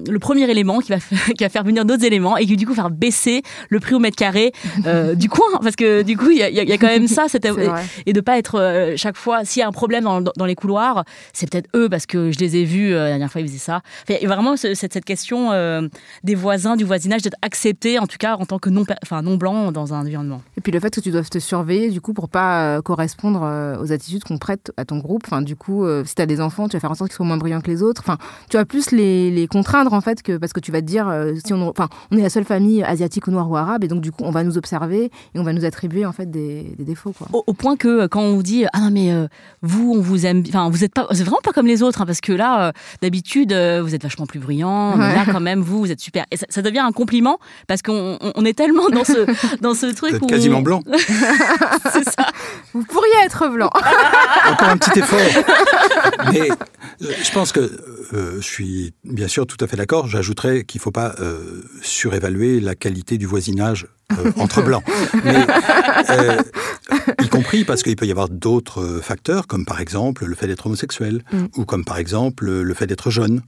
[0.07, 0.97] le premier élément qui va,
[1.37, 3.99] qui va faire venir d'autres éléments et qui du coup faire baisser le prix au
[3.99, 4.53] mètre carré
[5.15, 5.47] du coin.
[5.61, 7.25] Parce que du coup il y, y a, quand même ça
[8.05, 11.03] et, de pas être chaque fois s'il y a un problème dans, dans les couloirs
[11.33, 13.81] c'est peut-être eux parce que je les ai vus la dernière fois ils faisaient ça.
[14.09, 15.51] Enfin, vraiment cette, cette question
[16.23, 19.35] des voisins du voisinage d'être accepté en tout cas en tant que non enfin non
[19.35, 20.41] blanc dans un environnement.
[20.57, 23.91] Et puis le fait que tu doives te surveiller du coup pour pas correspondre aux
[23.91, 25.23] attitudes qu'on prête à ton groupe.
[25.25, 27.25] Enfin du coup si tu as des enfants tu vas faire en sorte qu'ils soient
[27.25, 28.01] moins brillants que les autres.
[28.05, 28.17] Enfin,
[28.49, 31.07] tu vas plus les, les contraindre en fait que parce que tu vas te dire
[31.09, 33.87] euh, si on, enfin, on est la seule famille asiatique ou noire ou arabe et
[33.87, 36.73] donc du coup on va nous observer et on va nous attribuer en fait des,
[36.77, 37.13] des défauts.
[37.17, 37.27] Quoi.
[37.33, 39.27] Au, point que euh, quand on vous dit ah non mais euh,
[39.61, 42.01] vous on vous aime, enfin vous êtes pas, vous êtes vraiment pas comme les autres
[42.01, 45.79] hein, parce que là d'habitude vous êtes vachement plus brillant, mais là quand même vous
[45.79, 49.25] vous êtes super et ça, devient un compliment parce qu'on on est tellement dans ce
[49.61, 50.81] dans ce truc où quasiment blanc.
[51.91, 52.27] C'est ça.
[52.73, 53.69] Vous pourriez être blanc.
[54.51, 55.43] Encore un petit effort.
[56.31, 56.49] Mais
[57.03, 57.59] je pense que
[58.13, 60.07] euh, je suis bien sûr tout à fait d'accord.
[60.07, 64.83] J'ajouterais qu'il ne faut pas euh, surévaluer la qualité du voisinage euh, entre blancs.
[65.23, 65.45] Mais,
[67.21, 70.65] y compris parce qu'il peut y avoir d'autres facteurs, comme par exemple le fait d'être
[70.65, 71.45] homosexuel, mm.
[71.57, 73.41] ou comme par exemple le fait d'être jeune,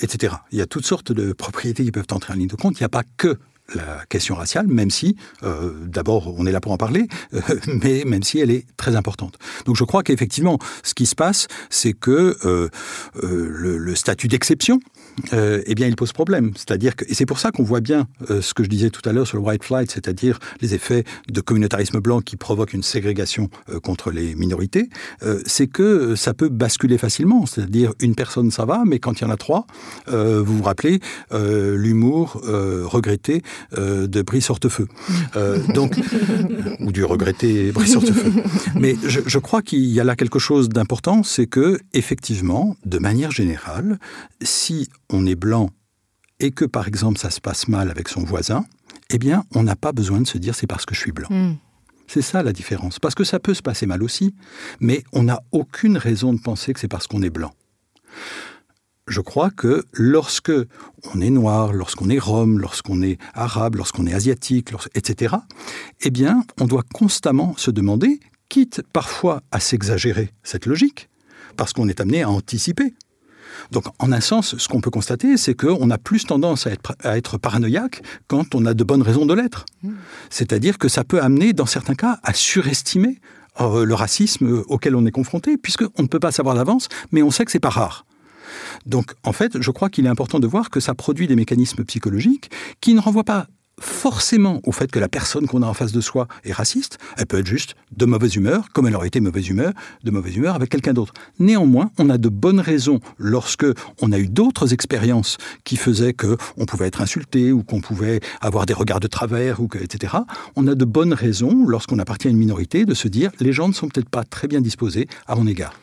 [0.00, 0.34] etc.
[0.52, 2.78] Il y a toutes sortes de propriétés qui peuvent entrer en ligne de compte.
[2.78, 3.38] Il n'y a pas que
[3.74, 7.40] la question raciale, même si, euh, d'abord, on est là pour en parler, euh,
[7.82, 9.38] mais même si elle est très importante.
[9.66, 12.68] Donc je crois qu'effectivement, ce qui se passe, c'est que euh,
[13.22, 14.80] le, le, statut d'exception,
[15.32, 16.52] eh bien, il pose problème.
[16.56, 19.12] C'est-à-dire que, et c'est pour ça qu'on voit bien ce que je disais tout à
[19.12, 23.48] l'heure sur le white flight, c'est-à-dire les effets de communautarisme blanc qui provoquent une ségrégation
[23.82, 24.88] contre les minorités,
[25.46, 27.46] c'est que ça peut basculer facilement.
[27.46, 29.66] C'est-à-dire une personne, ça va, mais quand il y en a trois,
[30.06, 31.00] vous vous rappelez
[31.32, 33.42] l'humour regretté
[33.78, 34.88] euh, de Brice Hortefeux.
[35.36, 35.98] Euh, donc,
[36.80, 38.32] ou du regretté Brice Hortefeux.
[38.74, 42.98] Mais je, je crois qu'il y a là quelque chose d'important, c'est que, effectivement, de
[42.98, 43.98] manière générale,
[44.42, 45.70] si on est blanc
[46.38, 48.64] et que, par exemple, ça se passe mal avec son voisin,
[49.10, 51.28] eh bien, on n'a pas besoin de se dire c'est parce que je suis blanc.
[51.30, 51.56] Hmm.
[52.06, 52.98] C'est ça la différence.
[52.98, 54.34] Parce que ça peut se passer mal aussi,
[54.80, 57.52] mais on n'a aucune raison de penser que c'est parce qu'on est blanc
[59.10, 60.52] je crois que lorsque
[61.14, 65.34] on est noir, lorsqu'on est rome, lorsqu'on est arabe, lorsqu'on est asiatique, etc.,
[66.00, 71.08] eh bien, on doit constamment se demander, quitte parfois à s'exagérer cette logique,
[71.56, 72.94] parce qu'on est amené à anticiper.
[73.70, 76.94] Donc, en un sens, ce qu'on peut constater, c'est qu'on a plus tendance à être,
[77.02, 79.64] à être, paranoïaque quand on a de bonnes raisons de l'être.
[79.82, 79.90] Mmh.
[80.30, 83.18] C'est-à-dire que ça peut amener, dans certains cas, à surestimer
[83.60, 87.30] euh, le racisme auquel on est confronté, puisqu'on ne peut pas savoir d'avance, mais on
[87.30, 88.06] sait que c'est pas rare.
[88.86, 91.84] Donc, en fait, je crois qu'il est important de voir que ça produit des mécanismes
[91.84, 93.46] psychologiques qui ne renvoient pas
[93.80, 97.26] forcément au fait que la personne qu'on a en face de soi est raciste, elle
[97.26, 99.72] peut être juste de mauvaise humeur, comme elle aurait été mauvaise humeur,
[100.04, 101.14] de mauvaise humeur avec quelqu'un d'autre.
[101.38, 103.66] Néanmoins, on a de bonnes raisons lorsque
[104.00, 108.20] on a eu d'autres expériences qui faisaient que on pouvait être insulté ou qu'on pouvait
[108.40, 110.14] avoir des regards de travers ou etc.
[110.56, 113.68] On a de bonnes raisons lorsqu'on appartient à une minorité de se dire les gens
[113.68, 115.74] ne sont peut-être pas très bien disposés à mon égard.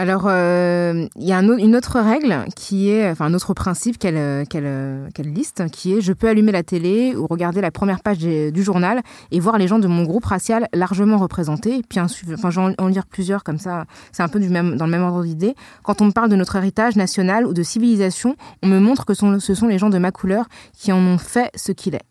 [0.00, 3.98] Alors, euh, il y a un une autre règle qui est, enfin un autre principe
[3.98, 7.70] qu'elle euh, euh, qu'elle liste, qui est je peux allumer la télé ou regarder la
[7.70, 11.82] première page du journal et voir les gens de mon groupe racial largement représentés.
[11.86, 15.02] Puis, enfin, je vais en lire plusieurs comme ça, c'est un peu dans le même
[15.02, 15.54] ordre d'idée.
[15.82, 19.12] Quand on me parle de notre héritage national ou de civilisation, on me montre que
[19.12, 22.09] ce sont les gens de ma couleur qui en ont fait ce qu'il est.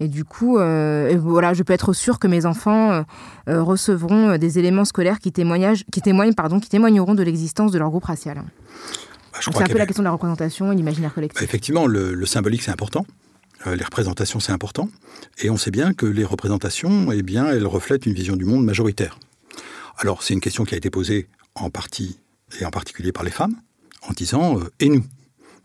[0.00, 3.02] Et du coup, euh, voilà, je peux être sûre que mes enfants euh,
[3.48, 7.78] euh, recevront des éléments scolaires qui, témoignent, qui, témoignent, pardon, qui témoigneront de l'existence de
[7.78, 8.36] leur groupe racial.
[9.32, 11.42] Bah, c'est un peu la question de la représentation et l'imaginaire collectif.
[11.42, 13.06] Effectivement, le, symbolique, c'est important.
[13.66, 14.88] les représentations, c'est important.
[15.38, 18.64] Et on sait bien que les représentations, eh bien, elles reflètent une vision du monde
[18.64, 19.18] majoritaire.
[19.98, 22.20] Alors, c'est une question qui a été posée en partie,
[22.60, 23.56] et en particulier par les femmes,
[24.08, 25.04] en disant Et nous?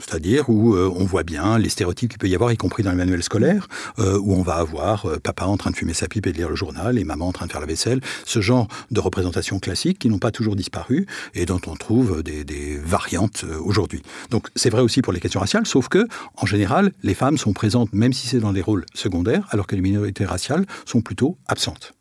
[0.05, 2.91] C'est-à-dire où euh, on voit bien les stéréotypes qu'il peut y avoir, y compris dans
[2.91, 3.67] les manuels scolaires,
[3.99, 6.37] euh, où on va avoir euh, papa en train de fumer sa pipe et de
[6.37, 9.59] lire le journal, et maman en train de faire la vaisselle, ce genre de représentations
[9.59, 12.43] classiques qui n'ont pas toujours disparu et dont on trouve des,
[12.83, 14.01] variantes aujourd'hui.
[14.29, 17.53] Donc c'est vrai aussi pour les questions raciales, sauf que en général, les femmes sont
[17.53, 21.37] présentes, même si c'est dans des rôles secondaires, alors que les minorités raciales sont plutôt
[21.47, 21.93] absentes.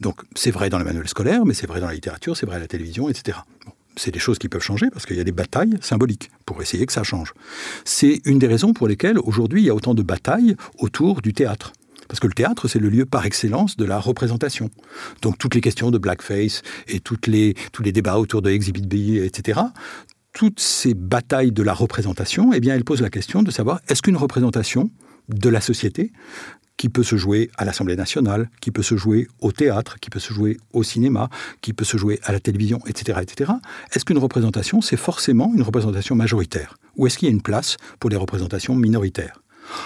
[0.00, 2.56] Donc c'est vrai dans les manuels scolaires, mais c'est vrai dans la littérature, c'est vrai
[2.56, 3.38] à la télévision, etc
[3.96, 6.86] c'est des choses qui peuvent changer parce qu'il y a des batailles symboliques pour essayer
[6.86, 7.34] que ça change.
[7.84, 11.32] C'est une des raisons pour lesquelles aujourd'hui il y a autant de batailles autour du
[11.32, 11.72] théâtre.
[12.08, 14.70] Parce que le théâtre, c'est le lieu par excellence de la représentation.
[15.22, 18.82] Donc toutes les questions de blackface et toutes les, tous les débats autour de Exhibit
[18.82, 19.60] B, etc.,
[20.32, 24.02] toutes ces batailles de la représentation, eh bien, elles posent la question de savoir est-ce
[24.02, 24.90] qu'une représentation
[25.28, 26.12] de la société
[26.76, 30.18] qui peut se jouer à l'Assemblée nationale, qui peut se jouer au théâtre, qui peut
[30.18, 31.28] se jouer au cinéma,
[31.60, 33.20] qui peut se jouer à la télévision, etc.
[33.22, 33.52] etc.
[33.92, 36.76] Est-ce qu'une représentation, c'est forcément une représentation majoritaire?
[36.96, 39.40] Ou est-ce qu'il y a une place pour les représentations minoritaires?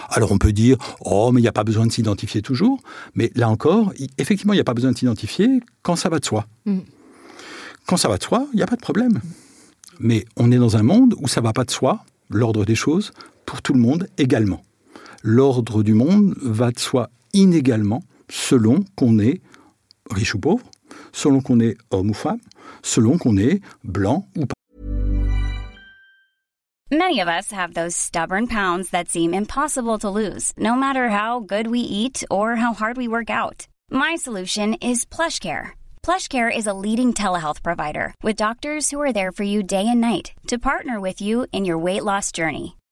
[0.09, 2.83] Alors on peut dire, oh mais il n'y a pas besoin de s'identifier toujours,
[3.15, 6.25] mais là encore, effectivement il n'y a pas besoin de s'identifier quand ça va de
[6.25, 6.47] soi.
[6.67, 6.81] Mm.
[7.87, 9.21] Quand ça va de soi, il n'y a pas de problème.
[10.01, 12.75] Mais on est dans un monde où ça ne va pas de soi, l'ordre des
[12.75, 13.13] choses,
[13.47, 14.63] pour tout le monde également
[15.23, 19.41] l'ordre du monde va de soi inégalement selon qu'on est
[20.11, 20.65] riche ou pauvre,
[21.13, 22.41] selon qu'on est homme ou femme,
[22.83, 24.55] selon qu'on est blanc ou pas.
[26.91, 31.41] Many of us have those stubborn pounds that seem impossible to lose, no matter how
[31.41, 33.67] good we eat or how hard we work out.
[33.91, 35.73] My solution is PlushCare.
[36.03, 40.01] PlushCare is a leading telehealth provider with doctors who are there for you day and
[40.01, 42.78] night to partner with you in your weight loss journey.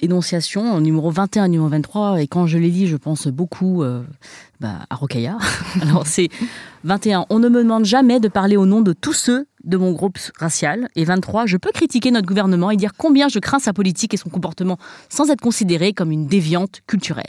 [0.00, 2.22] énonciation, numéro 21 numéro 23.
[2.22, 4.02] Et quand je les lis, je pense beaucoup euh,
[4.60, 5.38] bah, à Rokaya.
[5.82, 6.28] Alors c'est
[6.84, 7.26] 21.
[7.30, 10.18] On ne me demande jamais de parler au nom de tous ceux de mon groupe
[10.38, 10.88] racial.
[10.96, 11.46] Et 23.
[11.46, 14.78] Je peux critiquer notre gouvernement et dire combien je crains sa politique et son comportement
[15.08, 17.24] sans être considéré comme une déviante culturelle.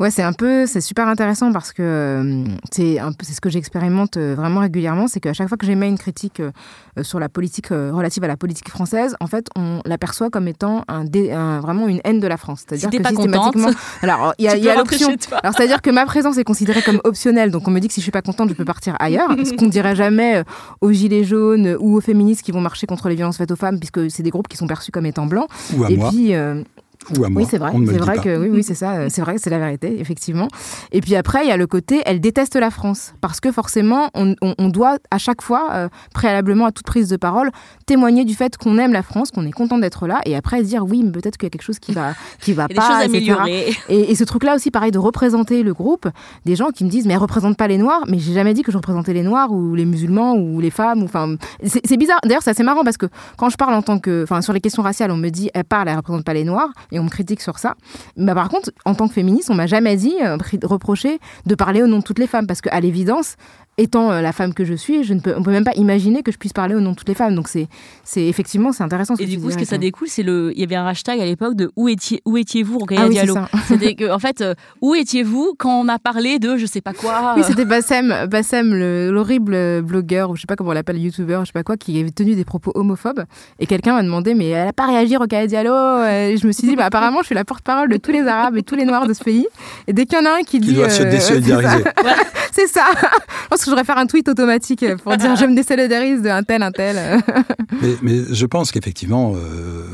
[0.00, 3.40] Ouais, c'est un peu, c'est super intéressant parce que euh, c'est un peu, c'est ce
[3.40, 6.52] que j'expérimente euh, vraiment régulièrement, c'est qu'à chaque fois que j'émets une critique euh,
[7.02, 11.04] sur la politique relative à la politique française, en fait, on l'aperçoit comme étant un,
[11.60, 12.64] vraiment une haine de la France.
[12.68, 13.70] C'est-à-dire que pas systématiquement,
[14.02, 15.08] alors il y a, y a l'option.
[15.42, 18.00] Alors c'est-à-dire que ma présence est considérée comme optionnelle, donc on me dit que si
[18.00, 19.30] je suis pas contente, je peux partir ailleurs.
[19.44, 20.44] ce qu'on dirait jamais
[20.80, 23.80] aux gilets jaunes ou aux féministes qui vont marcher contre les violences faites aux femmes,
[23.80, 25.48] puisque c'est des groupes qui sont perçus comme étant blancs.
[25.76, 26.10] Ou à Et moi.
[26.10, 26.34] puis
[27.16, 27.72] oui, c'est vrai.
[27.86, 29.08] C'est vrai que oui, oui, c'est ça.
[29.08, 30.48] C'est vrai que c'est la vérité, effectivement.
[30.92, 34.10] Et puis après, il y a le côté, elle déteste la France parce que forcément,
[34.14, 37.50] on, doit à chaque fois, euh, préalablement à toute prise de parole,
[37.86, 40.84] témoigner du fait qu'on aime la France, qu'on est content d'être là, et après dire
[40.84, 43.36] oui, mais peut-être qu'il y a quelque chose qui va, qui va pas, etc.
[43.88, 46.08] Et, et, ce truc-là aussi, pareil, de représenter le groupe,
[46.44, 48.62] des gens qui me disent mais elle représente pas les Noirs, mais j'ai jamais dit
[48.62, 51.02] que je représentais les Noirs ou les musulmans ou les femmes.
[51.02, 52.18] Enfin, c'est bizarre.
[52.24, 53.06] D'ailleurs, c'est assez marrant parce que
[53.36, 55.64] quand je parle en tant que, enfin, sur les questions raciales, on me dit elle
[55.64, 57.76] parle, elle représente pas les Noirs, et on me critique sur ça.
[58.16, 61.82] Bah, par contre, en tant que féministe, on m'a jamais dit, euh, reproché de parler
[61.82, 63.36] au nom de toutes les femmes, parce qu'à l'évidence,
[63.78, 66.22] étant euh, la femme que je suis, je ne peux, on peut même pas imaginer
[66.22, 67.34] que je puisse parler au nom de toutes les femmes.
[67.34, 67.68] Donc c'est,
[68.04, 69.14] c'est effectivement, c'est intéressant.
[69.18, 71.24] et du coup, ce que ça découle, c'est le, il y avait un hashtag à
[71.24, 73.36] l'époque de où étiez, où étiez-vous, ah oui, Diallo.
[73.68, 76.92] C'était que, en fait, euh, où étiez-vous quand on a parlé de je sais pas
[76.92, 77.08] quoi?
[77.38, 81.46] Oui, c'était Bassem, Bassem, l'horrible blogueur ou je sais pas comment on l'appelle, youtubeur, je
[81.46, 83.24] sais pas quoi, qui avait tenu des propos homophobes.
[83.60, 86.04] Et quelqu'un m'a demandé, mais elle a pas réagi, Rokhaya Diallo?
[86.04, 88.56] Et je me suis dit, bah apparemment, je suis la porte-parole de tous les Arabes
[88.56, 89.46] et tous les Noirs de ce pays.
[89.86, 91.84] Et dès qu'il y en a un qui dit, doit se euh, désolidariser.
[92.52, 92.86] c'est ça.
[93.50, 96.62] Pense que je devrais faire un tweet automatique pour dire je me désolidarise d'un tel,
[96.62, 96.96] un tel.
[97.82, 99.84] mais, mais, je pense qu'effectivement, euh,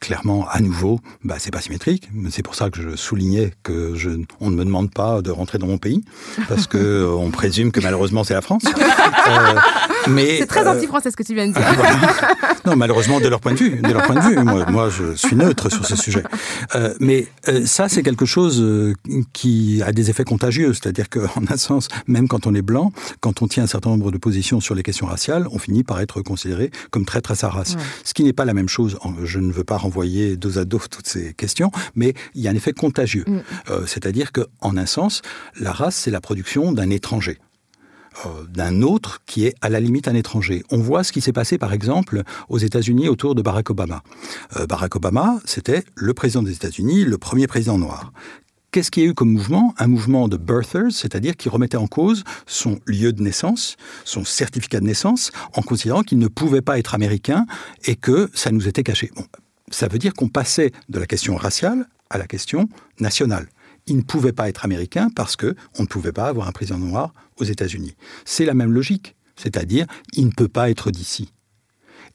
[0.00, 2.10] clairement, à nouveau, bah, c'est pas symétrique.
[2.30, 5.58] C'est pour ça que je soulignais que je, on ne me demande pas de rentrer
[5.58, 6.04] dans mon pays,
[6.48, 8.64] parce que euh, on présume que malheureusement c'est la France.
[9.28, 9.54] Euh,
[10.08, 11.62] mais c'est très anti-français ce que tu viens de dire.
[12.66, 14.36] Non, malheureusement de leur point de vue, de leur point de vue.
[14.42, 16.24] Moi, moi je suis neutre sur ce sujet.
[16.98, 17.26] mais
[17.64, 18.94] ça, c'est quelque chose
[19.32, 23.40] qui a des effets contagieux, c'est-à-dire qu'en un sens, même quand on est blanc, quand
[23.40, 26.20] on tient un certain nombre de positions sur les questions raciales, on finit par être
[26.22, 27.76] considéré comme traître à sa race.
[28.04, 28.98] Ce qui n'est pas la même chose.
[29.22, 32.50] Je ne veux pas renvoyer dos à dos toutes ces questions, mais il y a
[32.50, 33.24] un effet contagieux.
[33.26, 33.38] Mm.
[33.70, 35.22] Euh, c'est-à-dire qu'en un sens,
[35.58, 37.38] la race, c'est la production d'un étranger.
[38.26, 40.64] Euh, d'un autre qui est à la limite un étranger.
[40.70, 44.02] On voit ce qui s'est passé par exemple aux États-Unis autour de Barack Obama.
[44.58, 48.12] Euh, Barack Obama, c'était le président des États-Unis, le premier président noir.
[48.72, 49.74] Qu'est-ce qu'il y a eu comme mouvement?
[49.76, 54.80] Un mouvement de birthers, c'est-à-dire qui remettait en cause son lieu de naissance, son certificat
[54.80, 57.44] de naissance, en considérant qu'il ne pouvait pas être américain
[57.84, 59.10] et que ça nous était caché.
[59.70, 62.66] Ça veut dire qu'on passait de la question raciale à la question
[62.98, 63.46] nationale.
[63.86, 66.78] Il ne pouvait pas être américain parce que on ne pouvait pas avoir un président
[66.78, 67.94] noir aux États-Unis.
[68.24, 71.30] C'est la même logique, c'est-à-dire il ne peut pas être d'ici.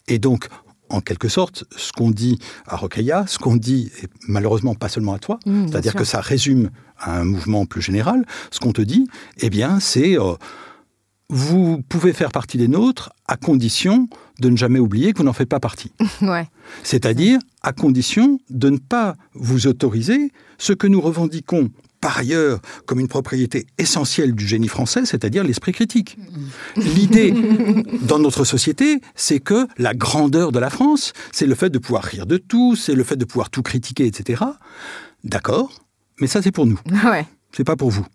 [0.07, 0.47] Et donc,
[0.89, 5.13] en quelque sorte, ce qu'on dit à Rokhaya, ce qu'on dit, et malheureusement pas seulement
[5.13, 6.69] à toi, mmh, c'est-à-dire que ça résume
[7.05, 9.07] un mouvement plus général, ce qu'on te dit,
[9.39, 10.33] eh bien, c'est euh,
[11.29, 14.07] vous pouvez faire partie des nôtres à condition
[14.39, 15.91] de ne jamais oublier que vous n'en faites pas partie.
[16.21, 16.47] Ouais.
[16.83, 21.69] C'est-à-dire à condition de ne pas vous autoriser ce que nous revendiquons
[22.01, 26.17] par ailleurs comme une propriété essentielle du génie français, c'est-à-dire l'esprit critique.
[26.75, 27.33] L'idée
[28.01, 32.03] dans notre société, c'est que la grandeur de la France, c'est le fait de pouvoir
[32.03, 34.43] rire de tout, c'est le fait de pouvoir tout critiquer, etc.
[35.23, 35.71] D'accord,
[36.19, 36.79] mais ça c'est pour nous.
[37.03, 37.25] Ouais.
[37.51, 38.05] C'est pas pour vous.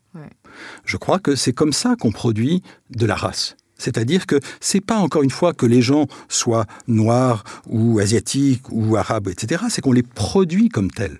[0.85, 3.57] Je crois que c'est comme ça qu'on produit de la race.
[3.79, 8.97] C'est-à-dire que c'est pas encore une fois que les gens soient noirs ou asiatiques ou
[8.97, 9.65] arabes, etc.
[9.71, 11.19] C'est qu'on les produit comme tels.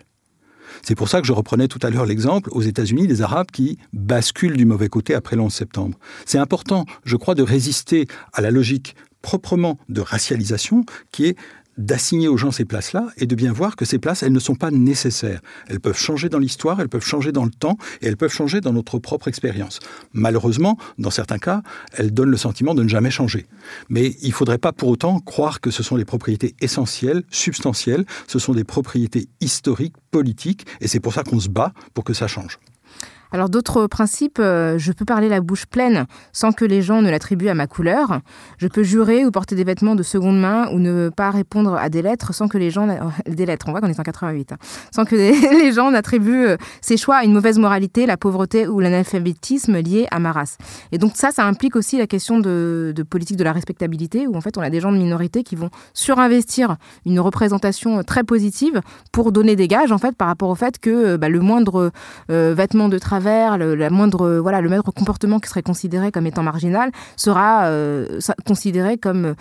[0.83, 3.79] C'est pour ça que je reprenais tout à l'heure l'exemple aux États-Unis des Arabes qui
[3.93, 5.99] basculent du mauvais côté après le 11 septembre.
[6.27, 11.37] C'est important, je crois, de résister à la logique proprement de racialisation qui est
[11.79, 14.55] d'assigner aux gens ces places-là et de bien voir que ces places, elles ne sont
[14.55, 15.41] pas nécessaires.
[15.69, 18.61] Elles peuvent changer dans l'histoire, elles peuvent changer dans le temps et elles peuvent changer
[18.61, 19.81] dans notre propre expérience.
[20.13, 23.47] Malheureusement, dans certains cas, elles donnent le sentiment de ne jamais changer.
[23.89, 28.05] Mais il ne faudrait pas pour autant croire que ce sont des propriétés essentielles, substantielles,
[28.27, 32.13] ce sont des propriétés historiques, politiques, et c'est pour ça qu'on se bat pour que
[32.13, 32.59] ça change.
[33.33, 37.11] Alors d'autres principes, euh, je peux parler la bouche pleine sans que les gens ne
[37.11, 38.21] l'attribuent à ma couleur.
[38.59, 41.89] Je peux jurer ou porter des vêtements de seconde main ou ne pas répondre à
[41.89, 42.87] des lettres sans que les gens
[43.27, 44.57] des lettres, on voit qu'on est en 88, hein.
[44.95, 45.17] sans que
[45.63, 50.07] les gens n'attribuent euh, ces choix à une mauvaise moralité, la pauvreté ou l'analphabétisme lié
[50.11, 50.59] à ma race.
[50.93, 54.43] Et donc ça, ça implique aussi la question de, politique de la respectabilité où en
[54.43, 59.33] fait on a des gens de minorité qui vont surinvestir une représentation très positive pour
[59.33, 61.93] donner des gages en fait par rapport au fait que bah, le moindre
[62.31, 66.27] euh, vêtement de travail le, la moindre, voilà, le moindre comportement qui serait considéré comme
[66.27, 69.35] étant marginal sera euh, considéré comme,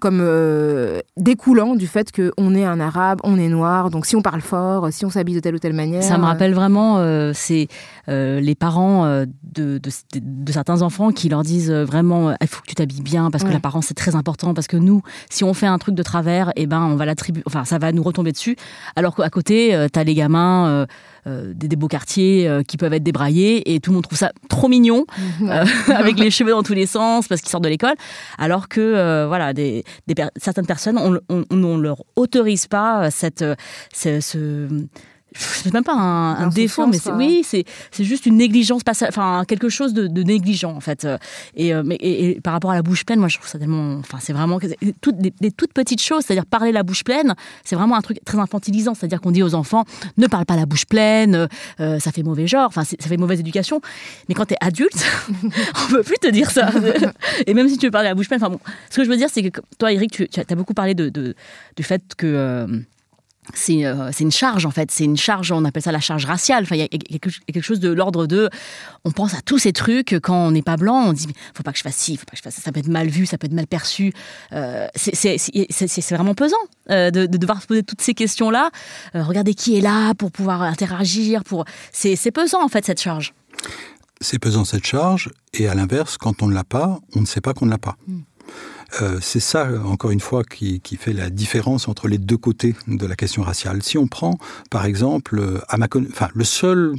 [0.00, 4.22] comme euh, découlant du fait qu'on est un arabe, on est noir, donc si on
[4.22, 6.02] parle fort, si on s'habille de telle ou telle manière.
[6.02, 7.68] Ça me rappelle vraiment, euh, c'est
[8.08, 13.02] les parents de, de, certains enfants qui leur disent vraiment il faut que tu t'habilles
[13.02, 15.94] bien parce que l'apparence c'est très important, parce que nous, si on fait un truc
[15.94, 18.56] de travers, et eh ben, on va l'attribuer, enfin, ça va nous retomber dessus,
[18.96, 20.86] alors qu'à côté, tu as les gamins euh,
[21.54, 24.68] des, beaux quartiers euh, qui peuvent être débraillés et tout le monde trouve ça trop
[24.68, 25.06] mignon
[25.42, 25.64] euh,
[25.94, 27.94] avec les cheveux dans tous les sens parce qu'ils sortent de l'école
[28.38, 29.84] alors que voilà des,
[30.36, 33.44] certaines personnes on, on, leur autorise pas cette
[33.92, 34.68] ce,
[35.34, 39.68] c'est même pas un, défaut, mais c'est, oui, c'est, c'est juste une négligence, enfin quelque
[39.68, 41.06] chose de, négligent en fait.
[41.54, 43.98] Et, euh, mais, et, par rapport à la bouche pleine, moi je trouve ça tellement,
[43.98, 44.58] enfin c'est vraiment
[45.00, 48.38] toutes, des, toutes petites choses, c'est-à-dire parler la bouche pleine, c'est vraiment un truc très
[48.38, 49.84] infantilisant, c'est-à-dire qu'on dit aux enfants
[50.16, 51.48] ne parle pas la bouche pleine,
[51.80, 53.80] euh, ça fait mauvais genre, enfin ça fait mauvaise éducation.
[54.28, 55.04] Mais quand tu es adulte,
[55.42, 56.70] on peut plus te dire ça.
[57.46, 58.60] et même si tu veux parler la bouche pleine, enfin bon,
[58.90, 61.10] ce que je veux dire c'est que toi Eric, tu, tu as beaucoup parlé de,
[61.76, 62.66] du fait que euh,
[63.70, 66.64] euh, c'est une charge en fait, c'est une charge, on appelle ça la charge raciale.
[66.64, 68.50] Enfin, il y a quelque chose de l'ordre de,
[69.04, 71.72] on pense à tous ces trucs quand on n'est pas blanc, on dit, faut pas
[71.72, 73.26] que je fasse ci, faut pas que je fasse ça, ça peut être mal vu,
[73.26, 74.12] ça peut être mal perçu.
[74.52, 76.56] Euh, c'est vraiment pesant
[76.90, 78.70] euh, de, devoir se poser toutes ces questions-là.
[79.14, 83.34] regardez qui est là pour pouvoir interagir, pour, c'est pesant en fait cette charge.
[84.20, 87.40] C'est pesant cette charge, et à l'inverse, quand on ne l'a pas, on ne sait
[87.40, 87.96] pas qu'on ne l'a pas.
[88.08, 88.20] Hmm.
[89.02, 93.06] Euh, c'est ça, encore une fois, qui, fait la différence entre les deux côtés de
[93.06, 93.82] la question raciale.
[93.82, 94.38] Si on prend,
[94.70, 95.88] par exemple, à ma
[96.34, 96.94] le seul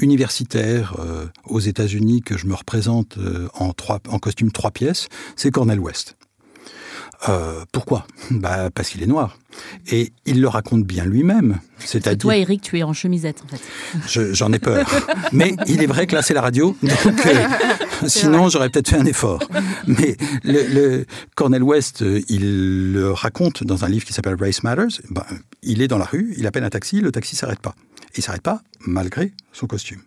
[0.00, 5.08] universitaire euh, aux États-Unis que je me représente euh, en, trois, en costume trois pièces,
[5.36, 6.16] c'est Cornel West.
[7.28, 8.06] Euh, pourquoi?
[8.30, 9.38] Bah, Parce qu'il est noir.
[9.90, 11.58] Et il le raconte bien lui-même.
[11.78, 12.18] C'est-à-dire...
[12.18, 14.32] Toi, Eric, tu es en chemisette, en fait.
[14.34, 14.86] J'en ai peur.
[15.32, 16.76] Mais il est vrai que là, c'est la radio.
[16.82, 17.48] Donc, euh,
[18.06, 19.40] sinon, j'aurais peut-être fait un effort.
[19.86, 24.62] Mais le, le, Cornel West, euh, il le raconte dans un livre qui s'appelle Race
[24.62, 25.00] Matters.
[25.10, 25.24] Ben,
[25.62, 27.74] il est dans la rue, il appelle un taxi, le taxi s'arrête pas.
[28.16, 30.00] Il s'arrête pas malgré son costume.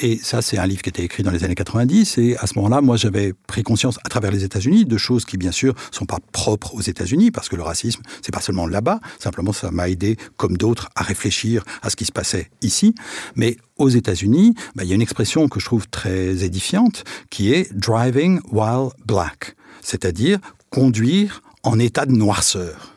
[0.00, 2.18] Et ça, c'est un livre qui était écrit dans les années 90.
[2.18, 5.36] Et à ce moment-là, moi, j'avais pris conscience à travers les États-Unis de choses qui,
[5.36, 9.00] bien sûr, sont pas propres aux États-Unis, parce que le racisme, c'est pas seulement là-bas.
[9.18, 12.94] Simplement, ça m'a aidé, comme d'autres, à réfléchir à ce qui se passait ici.
[13.36, 17.52] Mais aux États-Unis, bah, il y a une expression que je trouve très édifiante, qui
[17.52, 20.38] est driving while black, c'est-à-dire
[20.70, 22.96] conduire en état de noirceur.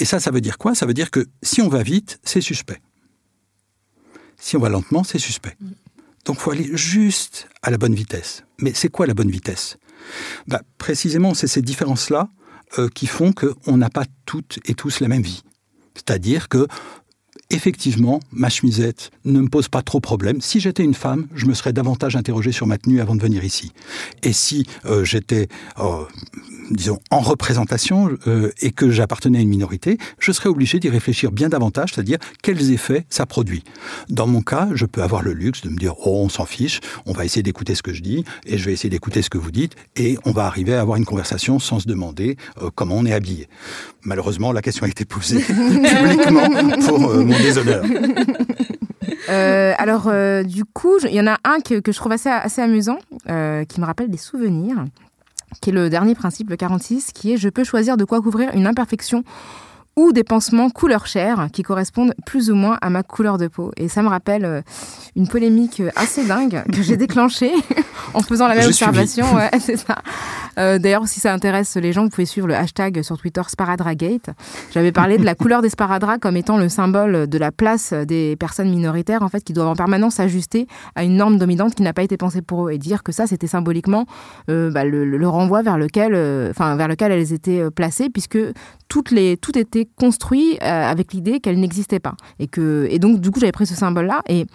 [0.00, 0.74] Et ça, ça veut dire quoi?
[0.74, 2.80] Ça veut dire que si on va vite, c'est suspect.
[4.38, 5.56] Si on va lentement, c'est suspect.
[6.24, 8.44] Donc il faut aller juste à la bonne vitesse.
[8.58, 9.76] Mais c'est quoi la bonne vitesse?
[10.46, 12.28] Bah, Précisément, c'est ces différences-là
[12.78, 15.42] euh, qui font qu'on n'a pas toutes et tous la même vie.
[15.94, 16.66] C'est-à-dire que
[17.50, 20.40] effectivement, ma chemisette ne me pose pas trop problème.
[20.40, 23.44] Si j'étais une femme, je me serais davantage interrogé sur ma tenue avant de venir
[23.44, 23.72] ici.
[24.22, 26.04] Et si euh, j'étais, euh,
[26.70, 31.32] disons, en représentation euh, et que j'appartenais à une minorité, je serais obligé d'y réfléchir
[31.32, 33.62] bien davantage, c'est-à-dire quels effets ça produit.
[34.08, 36.80] Dans mon cas, je peux avoir le luxe de me dire, oh, on s'en fiche,
[37.06, 39.38] on va essayer d'écouter ce que je dis, et je vais essayer d'écouter ce que
[39.38, 42.36] vous dites, et on va arriver à avoir une conversation sans se demander
[42.74, 43.48] comment on est habillé.
[44.02, 46.48] Malheureusement, la question a été posée publiquement
[46.86, 47.84] pour déshonneur.
[49.30, 52.60] Euh, alors, euh, du coup, il y en a un que, je trouve assez, assez
[52.60, 52.98] amusant,
[53.30, 54.84] euh, qui me rappelle des souvenirs,
[55.60, 58.50] qui est le dernier principe, le 46, qui est «Je peux choisir de quoi couvrir
[58.54, 59.24] une imperfection
[59.96, 63.70] ou des pansements couleur chair qui correspondent plus ou moins à ma couleur de peau.
[63.76, 64.62] Et ça me rappelle euh,
[65.16, 67.52] une polémique assez dingue que j'ai déclenchée
[68.14, 69.24] en faisant la même observation.
[69.34, 69.96] Ouais, c'est ça.
[70.58, 74.30] Euh, D'ailleurs, si ça intéresse les gens, vous pouvez suivre le hashtag sur Twitter Sparadragate.
[74.72, 78.36] J'avais parlé de la couleur des sparadraps comme étant le symbole de la place des
[78.36, 81.92] personnes minoritaires, en fait, qui doivent en permanence s'ajuster à une norme dominante qui n'a
[81.92, 82.72] pas été pensée pour eux.
[82.72, 84.06] Et dire que ça, c'était symboliquement
[84.50, 88.10] euh, bah, le, le, renvoi vers lequel, euh, enfin, vers lequel elles étaient euh, placées,
[88.10, 88.38] puisque
[88.88, 92.16] tout était construit euh, avec l'idée qu'elle n'existait pas.
[92.38, 94.22] Et, que, et donc, du coup, j'avais pris ce symbole-là.
[94.28, 94.46] Et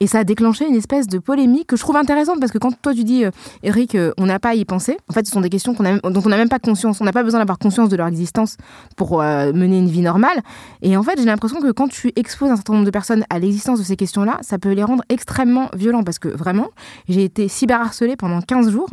[0.00, 2.80] et ça a déclenché une espèce de polémique que je trouve intéressante parce que quand
[2.80, 3.30] toi tu dis, euh,
[3.62, 6.22] Eric, euh, on n'a pas à y penser, en fait ce sont des questions dont
[6.24, 8.56] on n'a même pas conscience, on n'a pas besoin d'avoir conscience de leur existence
[8.96, 10.40] pour euh, mener une vie normale.
[10.82, 13.38] Et en fait j'ai l'impression que quand tu exposes un certain nombre de personnes à
[13.38, 16.68] l'existence de ces questions-là, ça peut les rendre extrêmement violents parce que vraiment,
[17.08, 18.88] j'ai été cyberharcelée pendant 15 jours,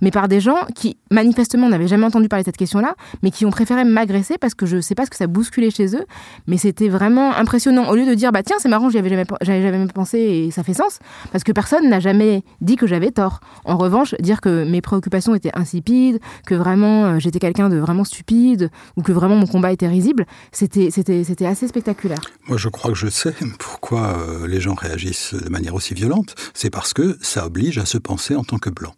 [0.00, 3.46] mais par des gens qui manifestement n'avaient jamais entendu parler de cette question-là, mais qui
[3.46, 6.04] ont préféré m'agresser parce que je sais pas ce que ça bousculait chez eux,
[6.46, 7.88] mais c'était vraiment impressionnant.
[7.88, 10.74] Au lieu de dire, bah tiens, c'est marrant, j'y avais jamais, jamais pensé ça fait
[10.74, 10.98] sens,
[11.32, 13.40] parce que personne n'a jamais dit que j'avais tort.
[13.64, 18.04] En revanche, dire que mes préoccupations étaient insipides, que vraiment euh, j'étais quelqu'un de vraiment
[18.04, 22.20] stupide, ou que vraiment mon combat était risible, c'était, c'était, c'était assez spectaculaire.
[22.48, 26.34] Moi, je crois que je sais pourquoi euh, les gens réagissent de manière aussi violente.
[26.54, 28.94] C'est parce que ça oblige à se penser en tant que blanc.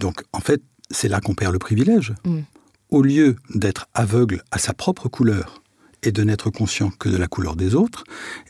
[0.00, 2.14] Donc, en fait, c'est là qu'on perd le privilège.
[2.24, 2.40] Mm.
[2.90, 5.62] Au lieu d'être aveugle à sa propre couleur,
[6.04, 8.04] et de n'être conscient que de la couleur des autres,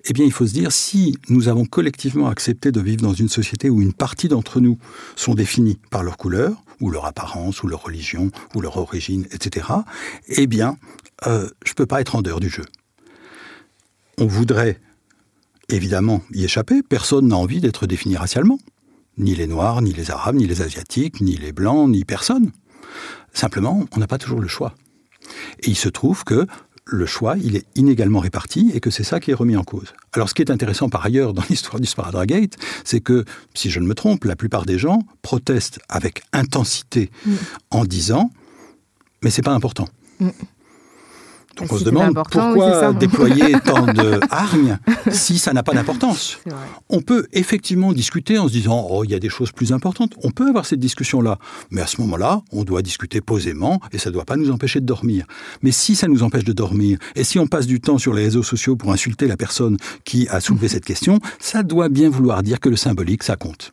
[0.05, 3.29] eh bien il faut se dire si nous avons collectivement accepté de vivre dans une
[3.29, 4.79] société où une partie d'entre nous
[5.17, 9.69] sont définis par leur couleur, ou leur apparence, ou leur religion, ou leur origine, etc.,
[10.29, 10.77] eh bien
[11.27, 12.65] euh, je ne peux pas être en dehors du jeu.
[14.19, 14.81] On voudrait
[15.69, 18.59] évidemment y échapper, personne n'a envie d'être défini racialement.
[19.17, 22.51] Ni les Noirs, ni les Arabes, ni les Asiatiques, ni les Blancs, ni personne.
[23.33, 24.75] Simplement, on n'a pas toujours le choix.
[25.61, 26.47] Et il se trouve que
[26.87, 29.95] le choix, il est inégalement réparti et que c'est ça qui est remis en cause.
[30.13, 33.25] Alors ce qui est intéressant par ailleurs dans l'histoire du Sparadragate, c'est que,
[33.55, 37.35] si je ne me trompe, la plupart des gens protestent avec intensité mm.
[37.71, 38.31] en disant
[39.23, 39.89] «mais c'est pas important
[40.21, 40.29] mm.
[41.57, 44.79] Donc on se demande pourquoi déployer tant de hargne
[45.11, 46.39] si ça n'a pas d'importance.
[46.89, 50.13] On peut effectivement discuter en se disant oh il y a des choses plus importantes.
[50.23, 51.39] On peut avoir cette discussion là,
[51.71, 54.81] mais à ce moment-là, on doit discuter posément et ça ne doit pas nous empêcher
[54.81, 55.27] de dormir.
[55.63, 58.25] Mais si ça nous empêche de dormir et si on passe du temps sur les
[58.25, 62.43] réseaux sociaux pour insulter la personne qui a soulevé cette question, ça doit bien vouloir
[62.43, 63.71] dire que le symbolique ça compte.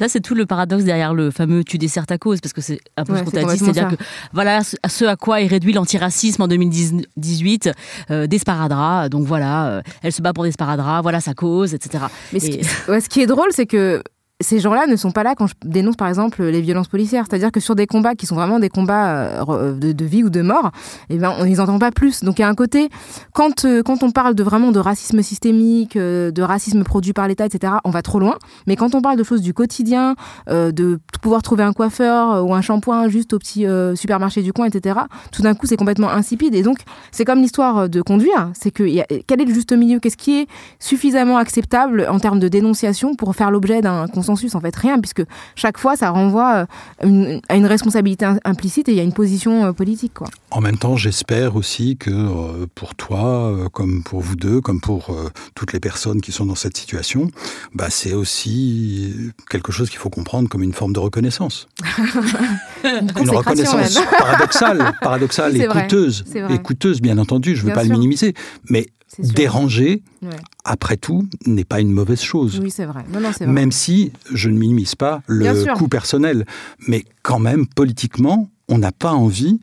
[0.00, 2.80] Là c'est tout le paradoxe derrière le fameux tu desserres ta cause parce que c'est
[2.96, 3.96] un peu ce qu'on t'a dit, c'est-à-dire que
[4.32, 7.70] voilà ce à quoi est réduit l'antiracisme en 2019 18
[8.10, 9.08] euh, des sparadraps.
[9.10, 12.04] Donc voilà, euh, elle se bat pour des sparadraps, voilà sa cause, etc.
[12.32, 14.02] Mais ce, qui, ce qui est drôle, c'est que
[14.40, 17.24] ces gens-là ne sont pas là quand je dénonce par exemple les violences policières.
[17.28, 20.42] C'est-à-dire que sur des combats qui sont vraiment des combats euh, de, vie ou de
[20.42, 20.70] mort,
[21.10, 22.22] eh ben, on les entend pas plus.
[22.22, 22.88] Donc il y a un côté,
[23.32, 27.26] quand, euh, quand on parle de vraiment de racisme systémique, euh, de racisme produit par
[27.26, 28.38] l'État, etc., on va trop loin.
[28.68, 30.14] Mais quand on parle de choses du quotidien,
[30.48, 35.00] de pouvoir trouver un coiffeur ou un shampoing juste au petit supermarché du coin, etc.,
[35.32, 36.54] tout d'un coup c'est complètement insipide.
[36.54, 36.78] Et donc
[37.10, 38.84] c'est comme l'histoire de conduire, c'est que
[39.26, 39.98] quel est le juste milieu?
[39.98, 40.46] Qu'est-ce qui est
[40.78, 45.22] suffisamment acceptable en termes de dénonciation pour faire l'objet d'un en fait, rien, puisque
[45.54, 46.66] chaque fois, ça renvoie
[47.04, 50.14] euh, à une responsabilité implicite et il y a une position euh, politique.
[50.14, 50.28] Quoi.
[50.50, 55.16] En même temps, j'espère aussi que euh, pour toi, comme pour vous deux, comme pour
[55.54, 57.30] toutes les personnes qui sont dans cette situation,
[57.74, 61.68] bah, c'est aussi quelque chose qu'il faut comprendre comme une forme de reconnaissance.
[62.84, 67.90] une, reconnaissance paradoxale, paradoxale et coûteuse, et coûteuse, bien entendu, je ne veux pas le
[67.90, 68.34] minimiser,
[68.68, 68.86] mais
[69.18, 70.02] déranger,
[70.64, 72.60] après tout, n'est pas une mauvaise chose.
[72.62, 73.04] Oui, c'est vrai.
[73.46, 76.46] Même si je ne minimise pas le coût personnel.
[76.86, 79.60] Mais quand même, politiquement, on n'a pas envie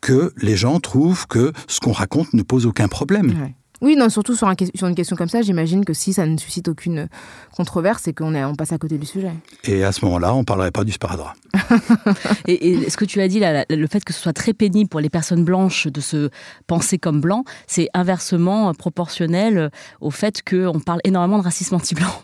[0.00, 3.52] que les gens trouvent que ce qu'on raconte ne pose aucun problème.
[3.82, 7.08] Oui, non, surtout sur, une question comme ça, j'imagine que si ça ne suscite aucune
[7.56, 9.32] controverse, c'est qu'on on passe à côté du sujet.
[9.64, 11.34] Et à ce moment-là, on ne parlerait pas du sparadrap.
[12.46, 15.10] et, ce que tu as dit, le fait que ce soit très pénible pour les
[15.10, 16.30] personnes blanches de se
[16.68, 22.12] penser comme blancs, c'est inversement proportionnel au fait qu'on parle énormément de racisme anti-blanc.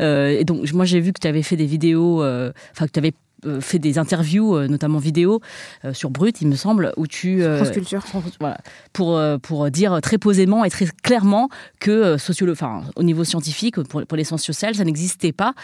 [0.00, 2.92] Euh, et donc, moi, j'ai vu que tu avais fait des vidéos, euh, enfin, que
[2.92, 3.25] tu avais euh,
[3.60, 5.40] fait des interviews, euh, notamment vidéo,
[5.84, 7.42] euh, sur Brut, il me semble, où tu...
[7.42, 8.04] France Culture.
[8.40, 8.58] Voilà,
[8.92, 11.48] pour, pour dire très posément et très clairement
[11.80, 15.54] que sociolo enfin, au niveau scientifique, pour, pour les sciences sociales, ça n'existait pas.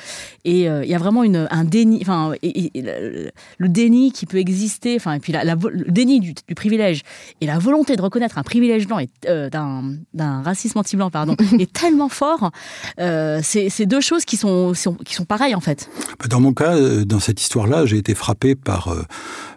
[0.44, 5.14] Et il y a vraiment une, un déni, enfin, le déni qui peut exister, enfin,
[5.14, 7.02] et puis la, le déni du, privilège
[7.40, 9.08] et la volonté de reconnaître un privilège blanc et
[9.50, 12.50] d'un racisme anti-blanc, pardon, est tellement fort.
[12.98, 15.88] c'est deux choses qui sont, sont, qui sont pareilles, en fait.
[16.28, 18.94] Dans mon cas, dans cette histoire là j'ai été frappé par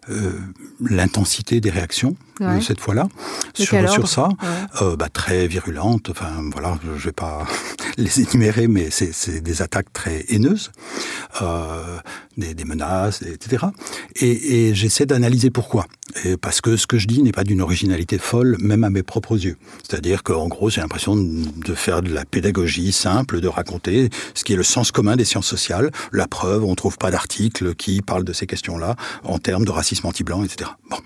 [0.10, 0.39] euh, euh,
[0.82, 2.16] l'intensité des réactions
[2.62, 3.08] cette fois-là
[3.53, 4.28] sur, sur ça,
[4.82, 6.10] euh, bah, très virulente.
[6.10, 7.45] Enfin voilà, je vais pas
[7.97, 10.72] les énumérer, mais c'est des attaques très haineuses,
[12.38, 13.68] des, menaces, etc.
[14.18, 15.86] Et, j'essaie d'analyser pourquoi.
[16.26, 19.03] Et parce que ce que je dis n'est pas d'une originalité folle, même à mes
[19.03, 19.56] propres yeux.
[19.88, 24.53] C'est-à-dire qu'en gros, j'ai l'impression de faire de la pédagogie simple, de raconter ce qui
[24.53, 25.91] est le sens commun des sciences sociales.
[26.12, 29.72] La preuve, on ne trouve pas d'article qui parle de ces questions-là en termes de
[29.72, 30.72] racisme anti-blanc, etc.
[30.89, 30.98] Bon.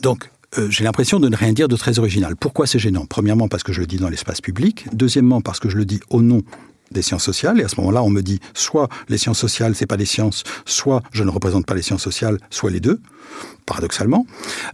[0.00, 2.36] Donc, euh, j'ai l'impression de ne rien dire de très original.
[2.36, 3.06] Pourquoi c'est gênant?
[3.06, 4.86] Premièrement, parce que je le dis dans l'espace public.
[4.92, 6.42] Deuxièmement, parce que je le dis au nom
[6.92, 7.58] des sciences sociales.
[7.58, 10.44] Et à ce moment-là, on me dit soit les sciences sociales, c'est pas des sciences,
[10.66, 13.00] soit je ne représente pas les sciences sociales, soit les deux,
[13.66, 14.26] paradoxalement.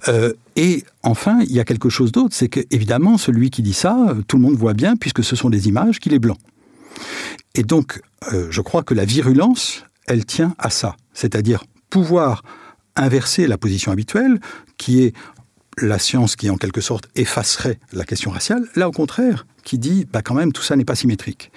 [0.09, 3.73] Euh, et enfin, il y a quelque chose d'autre, c'est que évidemment, celui qui dit
[3.73, 6.37] ça, tout le monde voit bien, puisque ce sont des images, qu'il est blanc.
[7.55, 8.01] Et donc,
[8.33, 12.43] euh, je crois que la virulence, elle tient à ça, c'est-à-dire pouvoir
[12.99, 14.41] inverser la position habituelle,
[14.77, 15.15] qui est
[15.83, 20.07] la science qui en quelque sorte effacerait la question raciale, là au contraire, qui dit
[20.11, 21.51] bah quand même tout ça n'est pas symétrique.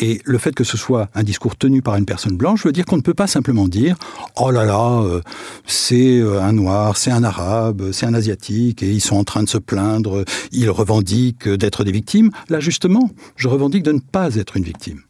[0.00, 2.84] Et le fait que ce soit un discours tenu par une personne blanche veut dire
[2.84, 3.96] qu'on ne peut pas simplement dire
[4.36, 5.20] oh là là euh,
[5.66, 9.42] c'est euh, un noir, c'est un arabe, c'est un asiatique et ils sont en train
[9.42, 12.30] de se plaindre, ils revendiquent d'être des victimes.
[12.48, 15.00] Là justement, je revendique de ne pas être une victime.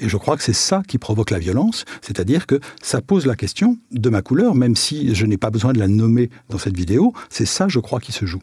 [0.00, 3.36] Et je crois que c'est ça qui provoque la violence, c'est-à-dire que ça pose la
[3.36, 6.76] question de ma couleur, même si je n'ai pas besoin de la nommer dans cette
[6.76, 8.40] vidéo, c'est ça, je crois, qui se joue.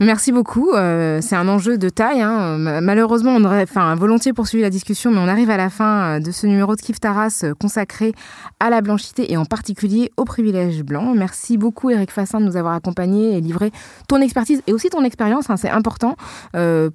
[0.00, 0.72] Merci beaucoup.
[0.72, 2.20] Euh, c'est un enjeu de taille.
[2.20, 2.80] Hein.
[2.80, 6.20] Malheureusement, on aurait enfin, volontiers poursuivi la discussion, mais on arrive à la fin euh,
[6.20, 8.12] de ce numéro de Kif Taras euh, consacré
[8.60, 11.14] à la blanchité et en particulier au privilège blanc.
[11.14, 13.72] Merci beaucoup, Eric Fassin, de nous avoir accompagnés et livré
[14.06, 15.50] ton expertise et aussi ton expérience.
[15.50, 15.56] Hein.
[15.56, 16.16] C'est important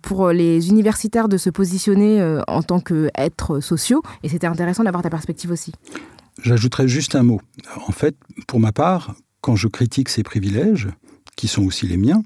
[0.02, 5.10] pour les universitaires de se positionner en tant qu'êtres sociaux et c'était intéressant d'avoir ta
[5.10, 5.74] perspective aussi.
[6.42, 7.42] J'ajouterais juste un mot.
[7.88, 8.16] En fait,
[8.48, 10.90] pour ma part, quand je critique ces privilèges,
[11.36, 12.24] qui sont aussi les miens,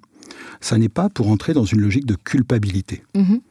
[0.61, 3.03] ça n'est pas pour entrer dans une logique de culpabilité.
[3.15, 3.41] Mhm.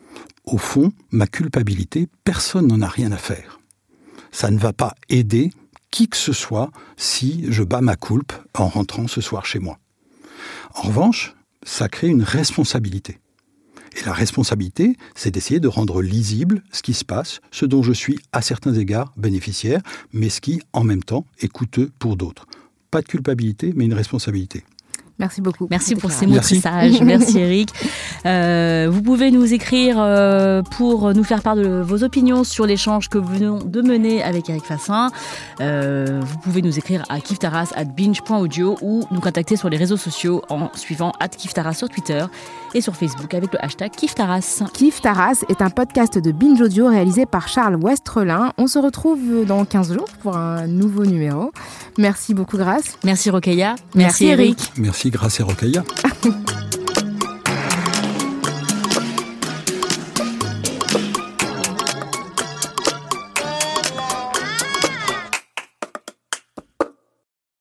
[0.44, 3.60] Au fond, ma culpabilité, personne n'en a rien à faire.
[4.30, 5.50] Ça ne va pas aider
[5.90, 9.78] qui que ce soit si je bats ma culpe en rentrant ce soir chez moi.
[10.74, 13.18] En revanche, ça crée une responsabilité.
[13.96, 17.92] Et la responsabilité, c'est d'essayer de rendre lisible ce qui se passe, ce dont je
[17.92, 19.80] suis à certains égards bénéficiaire,
[20.12, 22.46] mais ce qui, en même temps, est coûteux pour d'autres.
[22.90, 24.64] Pas de culpabilité, mais une responsabilité.
[25.18, 25.66] Merci beaucoup.
[25.70, 26.18] Merci pour clair.
[26.18, 26.60] ces mots Merci.
[26.60, 27.00] sages.
[27.02, 27.70] Merci Eric.
[28.26, 33.08] Euh, vous pouvez nous écrire euh, pour nous faire part de vos opinions sur l'échange
[33.08, 35.10] que vous venons de mener avec Eric Fassin.
[35.60, 39.96] Euh, vous pouvez nous écrire à kiftaras at binge.audio ou nous contacter sur les réseaux
[39.96, 42.24] sociaux en suivant at kiftaras sur Twitter
[42.74, 44.62] et sur Facebook avec le hashtag kiftaras.
[44.72, 48.52] Kif Taras est un podcast de Binge Audio réalisé par Charles Westrelin.
[48.58, 51.52] On se retrouve dans 15 jours pour un nouveau numéro.
[51.98, 52.98] Merci beaucoup, Grâce.
[53.04, 53.74] Merci Rokeya.
[53.94, 54.72] Merci, Eric.
[54.76, 55.84] Merci, grâce et Rocailla.